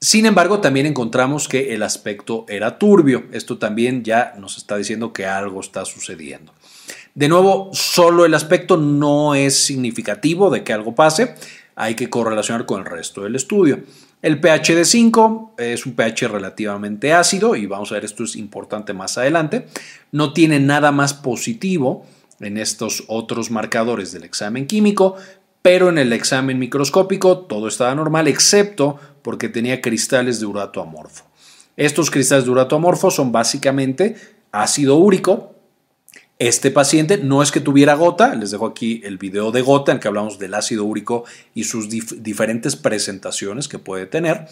Sin 0.00 0.26
embargo, 0.26 0.60
también 0.60 0.86
encontramos 0.86 1.48
que 1.48 1.74
el 1.74 1.82
aspecto 1.82 2.44
era 2.48 2.78
turbio. 2.78 3.24
Esto 3.32 3.58
también 3.58 4.04
ya 4.04 4.34
nos 4.38 4.56
está 4.56 4.76
diciendo 4.76 5.12
que 5.12 5.26
algo 5.26 5.60
está 5.60 5.84
sucediendo. 5.84 6.52
De 7.16 7.28
nuevo, 7.28 7.70
solo 7.72 8.24
el 8.24 8.34
aspecto 8.34 8.76
no 8.76 9.34
es 9.34 9.56
significativo 9.56 10.50
de 10.50 10.62
que 10.62 10.72
algo 10.72 10.94
pase. 10.94 11.34
Hay 11.74 11.96
que 11.96 12.08
correlacionar 12.08 12.64
con 12.64 12.80
el 12.80 12.86
resto 12.86 13.22
del 13.22 13.34
estudio. 13.34 13.80
El 14.20 14.40
pH 14.40 14.74
de 14.74 14.84
5 14.84 15.54
es 15.58 15.86
un 15.86 15.92
pH 15.94 16.26
relativamente 16.26 17.12
ácido 17.12 17.54
y 17.54 17.66
vamos 17.66 17.92
a 17.92 17.94
ver 17.94 18.04
esto 18.04 18.24
es 18.24 18.34
importante 18.34 18.92
más 18.92 19.16
adelante. 19.16 19.68
No 20.10 20.32
tiene 20.32 20.58
nada 20.58 20.90
más 20.90 21.14
positivo 21.14 22.04
en 22.40 22.58
estos 22.58 23.04
otros 23.06 23.52
marcadores 23.52 24.10
del 24.10 24.24
examen 24.24 24.66
químico, 24.66 25.16
pero 25.62 25.88
en 25.88 25.98
el 25.98 26.12
examen 26.12 26.58
microscópico 26.58 27.38
todo 27.38 27.68
estaba 27.68 27.94
normal 27.94 28.26
excepto 28.26 28.98
porque 29.22 29.48
tenía 29.48 29.80
cristales 29.80 30.40
de 30.40 30.46
urato 30.46 30.80
amorfo. 30.80 31.24
Estos 31.76 32.10
cristales 32.10 32.44
de 32.44 32.50
urato 32.50 32.74
amorfo 32.74 33.12
son 33.12 33.30
básicamente 33.30 34.16
ácido 34.50 34.96
úrico, 34.96 35.54
este 36.38 36.70
paciente 36.70 37.18
no 37.18 37.42
es 37.42 37.50
que 37.50 37.60
tuviera 37.60 37.94
gota, 37.94 38.34
les 38.34 38.52
dejo 38.52 38.66
aquí 38.66 39.00
el 39.04 39.18
video 39.18 39.50
de 39.50 39.60
gota 39.60 39.90
en 39.90 39.98
que 39.98 40.06
hablamos 40.06 40.38
del 40.38 40.54
ácido 40.54 40.84
úrico 40.84 41.24
y 41.52 41.64
sus 41.64 41.88
diferentes 41.88 42.76
presentaciones 42.76 43.66
que 43.66 43.78
puede 43.78 44.06
tener. 44.06 44.46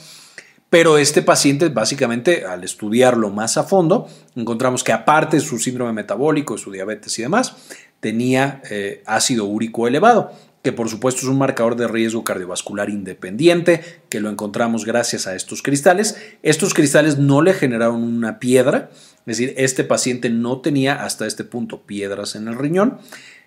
Pero 0.69 0.99
este 0.99 1.23
paciente, 1.23 1.69
básicamente, 1.69 2.45
al 2.45 2.65
estudiarlo 2.65 3.31
más 3.31 3.57
a 3.57 3.63
fondo, 3.63 4.09
encontramos 4.35 4.83
que 4.83 4.93
aparte 4.93 5.37
de 5.37 5.43
su 5.43 5.61
síndrome 5.61 5.93
metabólico, 5.93 6.59
su 6.59 6.73
diabetes 6.73 7.17
y 7.21 7.23
demás, 7.23 7.55
tenía 8.01 8.61
eh, 8.69 9.03
ácido 9.07 9.45
úrico 9.45 9.87
elevado, 9.87 10.33
que 10.63 10.73
por 10.73 10.89
supuesto 10.89 11.21
es 11.21 11.29
un 11.29 11.39
marcador 11.39 11.77
de 11.77 11.87
riesgo 11.87 12.25
cardiovascular 12.25 12.91
independiente, 12.91 14.03
que 14.09 14.19
lo 14.19 14.29
encontramos 14.29 14.85
gracias 14.85 15.29
a 15.29 15.37
estos 15.37 15.63
cristales. 15.63 16.17
Estos 16.43 16.75
cristales 16.75 17.17
no 17.17 17.43
le 17.43 17.55
generaron 17.55 18.03
una 18.03 18.41
piedra, 18.41 18.91
es 19.27 19.39
decir, 19.39 19.55
este 19.57 19.83
paciente 19.83 20.31
no 20.31 20.61
tenía 20.61 21.05
hasta 21.05 21.27
este 21.27 21.43
punto 21.43 21.83
piedras 21.83 22.37
en 22.37 22.47
el 22.47 22.57
riñón. 22.57 22.99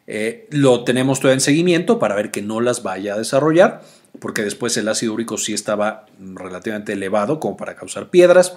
Eh, 0.07 0.45
lo 0.51 0.83
tenemos 0.83 1.19
todavía 1.19 1.35
en 1.35 1.41
seguimiento 1.41 1.99
para 1.99 2.15
ver 2.15 2.31
que 2.31 2.41
no 2.41 2.59
las 2.59 2.83
vaya 2.83 3.13
a 3.13 3.17
desarrollar, 3.17 3.81
porque 4.19 4.41
después 4.41 4.75
el 4.75 4.89
ácido 4.89 5.13
úrico 5.13 5.37
sí 5.37 5.53
estaba 5.53 6.05
relativamente 6.19 6.91
elevado 6.93 7.39
como 7.39 7.55
para 7.55 7.75
causar 7.75 8.09
piedras. 8.09 8.55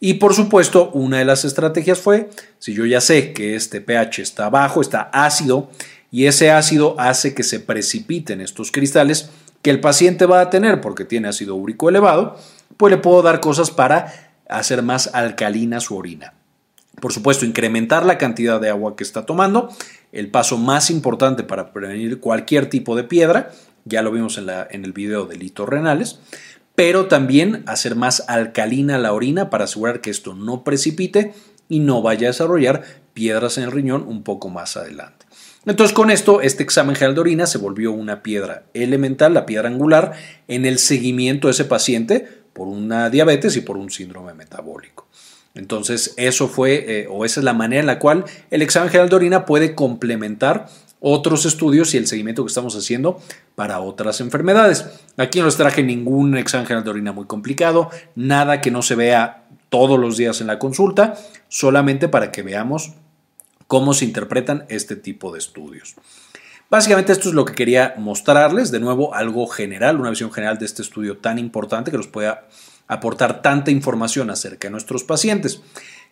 Y 0.00 0.14
por 0.14 0.34
supuesto, 0.34 0.90
una 0.90 1.18
de 1.18 1.24
las 1.24 1.46
estrategias 1.46 1.98
fue, 1.98 2.28
si 2.58 2.74
yo 2.74 2.84
ya 2.84 3.00
sé 3.00 3.32
que 3.32 3.54
este 3.54 3.80
pH 3.80 4.20
está 4.20 4.50
bajo, 4.50 4.82
está 4.82 5.08
ácido, 5.14 5.70
y 6.10 6.26
ese 6.26 6.50
ácido 6.50 6.94
hace 6.98 7.34
que 7.34 7.42
se 7.42 7.60
precipiten 7.60 8.42
estos 8.42 8.70
cristales 8.70 9.30
que 9.62 9.70
el 9.70 9.80
paciente 9.80 10.26
va 10.26 10.42
a 10.42 10.50
tener 10.50 10.82
porque 10.82 11.06
tiene 11.06 11.28
ácido 11.28 11.54
úrico 11.54 11.88
elevado, 11.88 12.36
pues 12.76 12.90
le 12.90 12.98
puedo 12.98 13.22
dar 13.22 13.40
cosas 13.40 13.70
para 13.70 14.32
hacer 14.48 14.82
más 14.82 15.14
alcalina 15.14 15.80
su 15.80 15.96
orina. 15.96 16.34
Por 17.00 17.12
supuesto, 17.12 17.44
incrementar 17.44 18.04
la 18.04 18.18
cantidad 18.18 18.60
de 18.60 18.68
agua 18.68 18.96
que 18.96 19.04
está 19.04 19.26
tomando, 19.26 19.70
el 20.12 20.30
paso 20.30 20.58
más 20.58 20.90
importante 20.90 21.42
para 21.42 21.72
prevenir 21.72 22.20
cualquier 22.20 22.68
tipo 22.68 22.96
de 22.96 23.04
piedra, 23.04 23.50
ya 23.84 24.02
lo 24.02 24.12
vimos 24.12 24.38
en, 24.38 24.84
el 24.84 24.92
video 24.92 25.26
de 25.26 25.36
litos 25.36 25.68
renales, 25.68 26.20
pero 26.74 27.06
también 27.06 27.62
hacer 27.66 27.96
más 27.96 28.24
alcalina 28.28 28.98
la 28.98 29.12
orina 29.12 29.50
para 29.50 29.64
asegurar 29.64 30.00
que 30.00 30.10
esto 30.10 30.34
no 30.34 30.64
precipite 30.64 31.34
y 31.68 31.80
no 31.80 32.02
vaya 32.02 32.28
a 32.28 32.32
desarrollar 32.32 32.82
piedras 33.14 33.58
en 33.58 33.64
el 33.64 33.72
riñón 33.72 34.04
un 34.06 34.22
poco 34.22 34.48
más 34.48 34.76
adelante. 34.76 35.26
Entonces 35.66 35.94
con 35.94 36.10
esto, 36.10 36.40
este 36.40 36.62
examen 36.62 36.94
general 36.94 37.14
de 37.14 37.20
orina 37.20 37.46
se 37.46 37.58
volvió 37.58 37.92
una 37.92 38.22
piedra 38.22 38.64
elemental, 38.72 39.34
la 39.34 39.44
piedra 39.44 39.68
angular, 39.68 40.12
en 40.48 40.64
el 40.64 40.78
seguimiento 40.78 41.48
de 41.48 41.52
ese 41.52 41.66
paciente 41.66 42.26
por 42.54 42.66
una 42.66 43.10
diabetes 43.10 43.56
y 43.56 43.60
por 43.60 43.76
un 43.76 43.90
síndrome 43.90 44.32
metabólico. 44.32 45.06
Entonces, 45.54 46.14
eso 46.16 46.48
fue, 46.48 46.84
eh, 46.86 47.06
o 47.10 47.24
esa 47.24 47.40
es 47.40 47.44
la 47.44 47.52
manera 47.52 47.80
en 47.80 47.86
la 47.86 47.98
cual 47.98 48.24
el 48.50 48.62
examen 48.62 48.88
general 48.88 49.08
de 49.08 49.16
orina 49.16 49.46
puede 49.46 49.74
complementar 49.74 50.68
otros 51.00 51.46
estudios 51.46 51.94
y 51.94 51.96
el 51.96 52.06
seguimiento 52.06 52.44
que 52.44 52.48
estamos 52.48 52.76
haciendo 52.76 53.20
para 53.54 53.80
otras 53.80 54.20
enfermedades. 54.20 54.86
Aquí 55.16 55.40
no 55.40 55.46
les 55.46 55.56
traje 55.56 55.82
ningún 55.82 56.36
examen 56.36 56.66
general 56.66 56.84
de 56.84 56.90
orina 56.90 57.12
muy 57.12 57.24
complicado, 57.24 57.90
nada 58.14 58.60
que 58.60 58.70
no 58.70 58.82
se 58.82 58.94
vea 58.94 59.44
todos 59.70 59.98
los 59.98 60.16
días 60.16 60.40
en 60.40 60.46
la 60.46 60.58
consulta, 60.58 61.14
solamente 61.48 62.08
para 62.08 62.30
que 62.30 62.42
veamos 62.42 62.92
cómo 63.66 63.94
se 63.94 64.04
interpretan 64.04 64.66
este 64.68 64.96
tipo 64.96 65.32
de 65.32 65.38
estudios. 65.38 65.94
Básicamente 66.68 67.12
esto 67.12 67.28
es 67.28 67.34
lo 67.34 67.44
que 67.44 67.54
quería 67.54 67.94
mostrarles, 67.96 68.70
de 68.70 68.78
nuevo 68.78 69.14
algo 69.14 69.46
general, 69.48 69.98
una 69.98 70.10
visión 70.10 70.30
general 70.30 70.58
de 70.58 70.66
este 70.66 70.82
estudio 70.82 71.18
tan 71.18 71.38
importante 71.38 71.90
que 71.90 71.96
nos 71.96 72.06
pueda 72.06 72.46
aportar 72.90 73.40
tanta 73.40 73.70
información 73.70 74.30
acerca 74.30 74.66
de 74.66 74.72
nuestros 74.72 75.04
pacientes. 75.04 75.62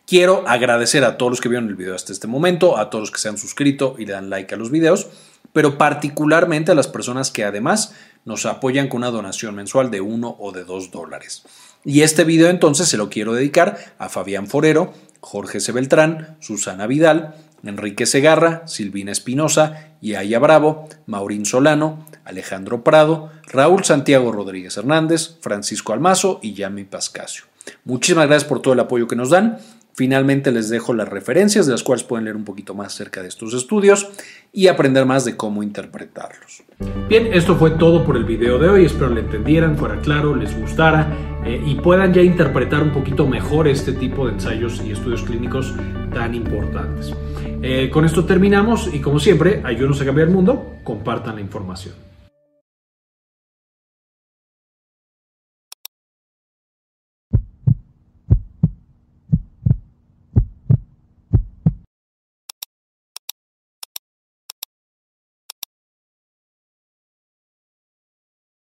Quiero 0.06 0.48
agradecer 0.48 1.04
a 1.04 1.18
todos 1.18 1.32
los 1.32 1.40
que 1.40 1.48
vieron 1.48 1.68
el 1.68 1.74
video 1.74 1.94
hasta 1.94 2.12
este 2.12 2.28
momento, 2.28 2.78
a 2.78 2.88
todos 2.88 3.02
los 3.02 3.10
que 3.10 3.18
se 3.18 3.28
han 3.28 3.36
suscrito 3.36 3.96
y 3.98 4.06
le 4.06 4.12
dan 4.12 4.30
like 4.30 4.54
a 4.54 4.56
los 4.56 4.70
videos, 4.70 5.08
pero 5.52 5.76
particularmente 5.76 6.72
a 6.72 6.76
las 6.76 6.86
personas 6.86 7.30
que 7.30 7.44
además 7.44 7.94
nos 8.24 8.46
apoyan 8.46 8.88
con 8.88 8.98
una 8.98 9.10
donación 9.10 9.56
mensual 9.56 9.90
de 9.90 10.00
uno 10.00 10.36
o 10.38 10.52
de 10.52 10.64
dos 10.64 10.90
dólares. 10.92 11.42
Y 11.84 12.02
este 12.02 12.24
video 12.24 12.48
entonces 12.48 12.88
se 12.88 12.96
lo 12.96 13.10
quiero 13.10 13.34
dedicar 13.34 13.76
a 13.98 14.08
Fabián 14.08 14.46
Forero, 14.46 14.94
Jorge 15.20 15.58
C. 15.58 15.72
Beltrán, 15.72 16.36
Susana 16.40 16.86
Vidal, 16.86 17.34
Enrique 17.64 18.06
Segarra, 18.06 18.66
Silvina 18.68 19.10
Espinosa, 19.10 19.96
Yaya 20.00 20.38
Bravo, 20.38 20.88
Maurín 21.06 21.44
Solano, 21.44 22.06
Alejandro 22.28 22.84
Prado, 22.84 23.30
Raúl 23.46 23.84
Santiago 23.84 24.30
Rodríguez 24.30 24.76
Hernández, 24.76 25.38
Francisco 25.40 25.92
Almazo 25.92 26.38
y 26.42 26.52
Yami 26.52 26.84
Pascasio. 26.84 27.44
Muchísimas 27.84 28.26
gracias 28.26 28.48
por 28.48 28.60
todo 28.60 28.74
el 28.74 28.80
apoyo 28.80 29.08
que 29.08 29.16
nos 29.16 29.30
dan. 29.30 29.58
Finalmente 29.94 30.52
les 30.52 30.68
dejo 30.68 30.94
las 30.94 31.08
referencias 31.08 31.66
de 31.66 31.72
las 31.72 31.82
cuales 31.82 32.04
pueden 32.04 32.26
leer 32.26 32.36
un 32.36 32.44
poquito 32.44 32.72
más 32.72 32.94
acerca 32.94 33.20
de 33.20 33.26
estos 33.26 33.52
estudios 33.52 34.08
y 34.52 34.68
aprender 34.68 35.06
más 35.06 35.24
de 35.24 35.36
cómo 35.36 35.64
interpretarlos. 35.64 36.62
Bien, 37.08 37.30
esto 37.32 37.56
fue 37.56 37.72
todo 37.72 38.04
por 38.04 38.16
el 38.16 38.24
video 38.24 38.60
de 38.60 38.68
hoy. 38.68 38.84
Espero 38.84 39.08
le 39.08 39.22
entendieran, 39.22 39.76
fuera 39.76 40.00
claro, 40.00 40.36
les 40.36 40.56
gustara 40.56 41.12
eh, 41.44 41.60
y 41.66 41.74
puedan 41.76 42.14
ya 42.14 42.22
interpretar 42.22 42.82
un 42.82 42.92
poquito 42.92 43.26
mejor 43.26 43.66
este 43.66 43.92
tipo 43.92 44.26
de 44.26 44.34
ensayos 44.34 44.80
y 44.86 44.92
estudios 44.92 45.24
clínicos 45.24 45.74
tan 46.14 46.32
importantes. 46.32 47.12
Eh, 47.60 47.90
con 47.90 48.04
esto 48.04 48.24
terminamos 48.24 48.88
y 48.92 49.00
como 49.00 49.18
siempre, 49.18 49.62
ayúdenos 49.64 50.00
a 50.00 50.04
cambiar 50.04 50.28
el 50.28 50.34
mundo, 50.34 50.76
compartan 50.84 51.34
la 51.34 51.40
información. 51.40 51.94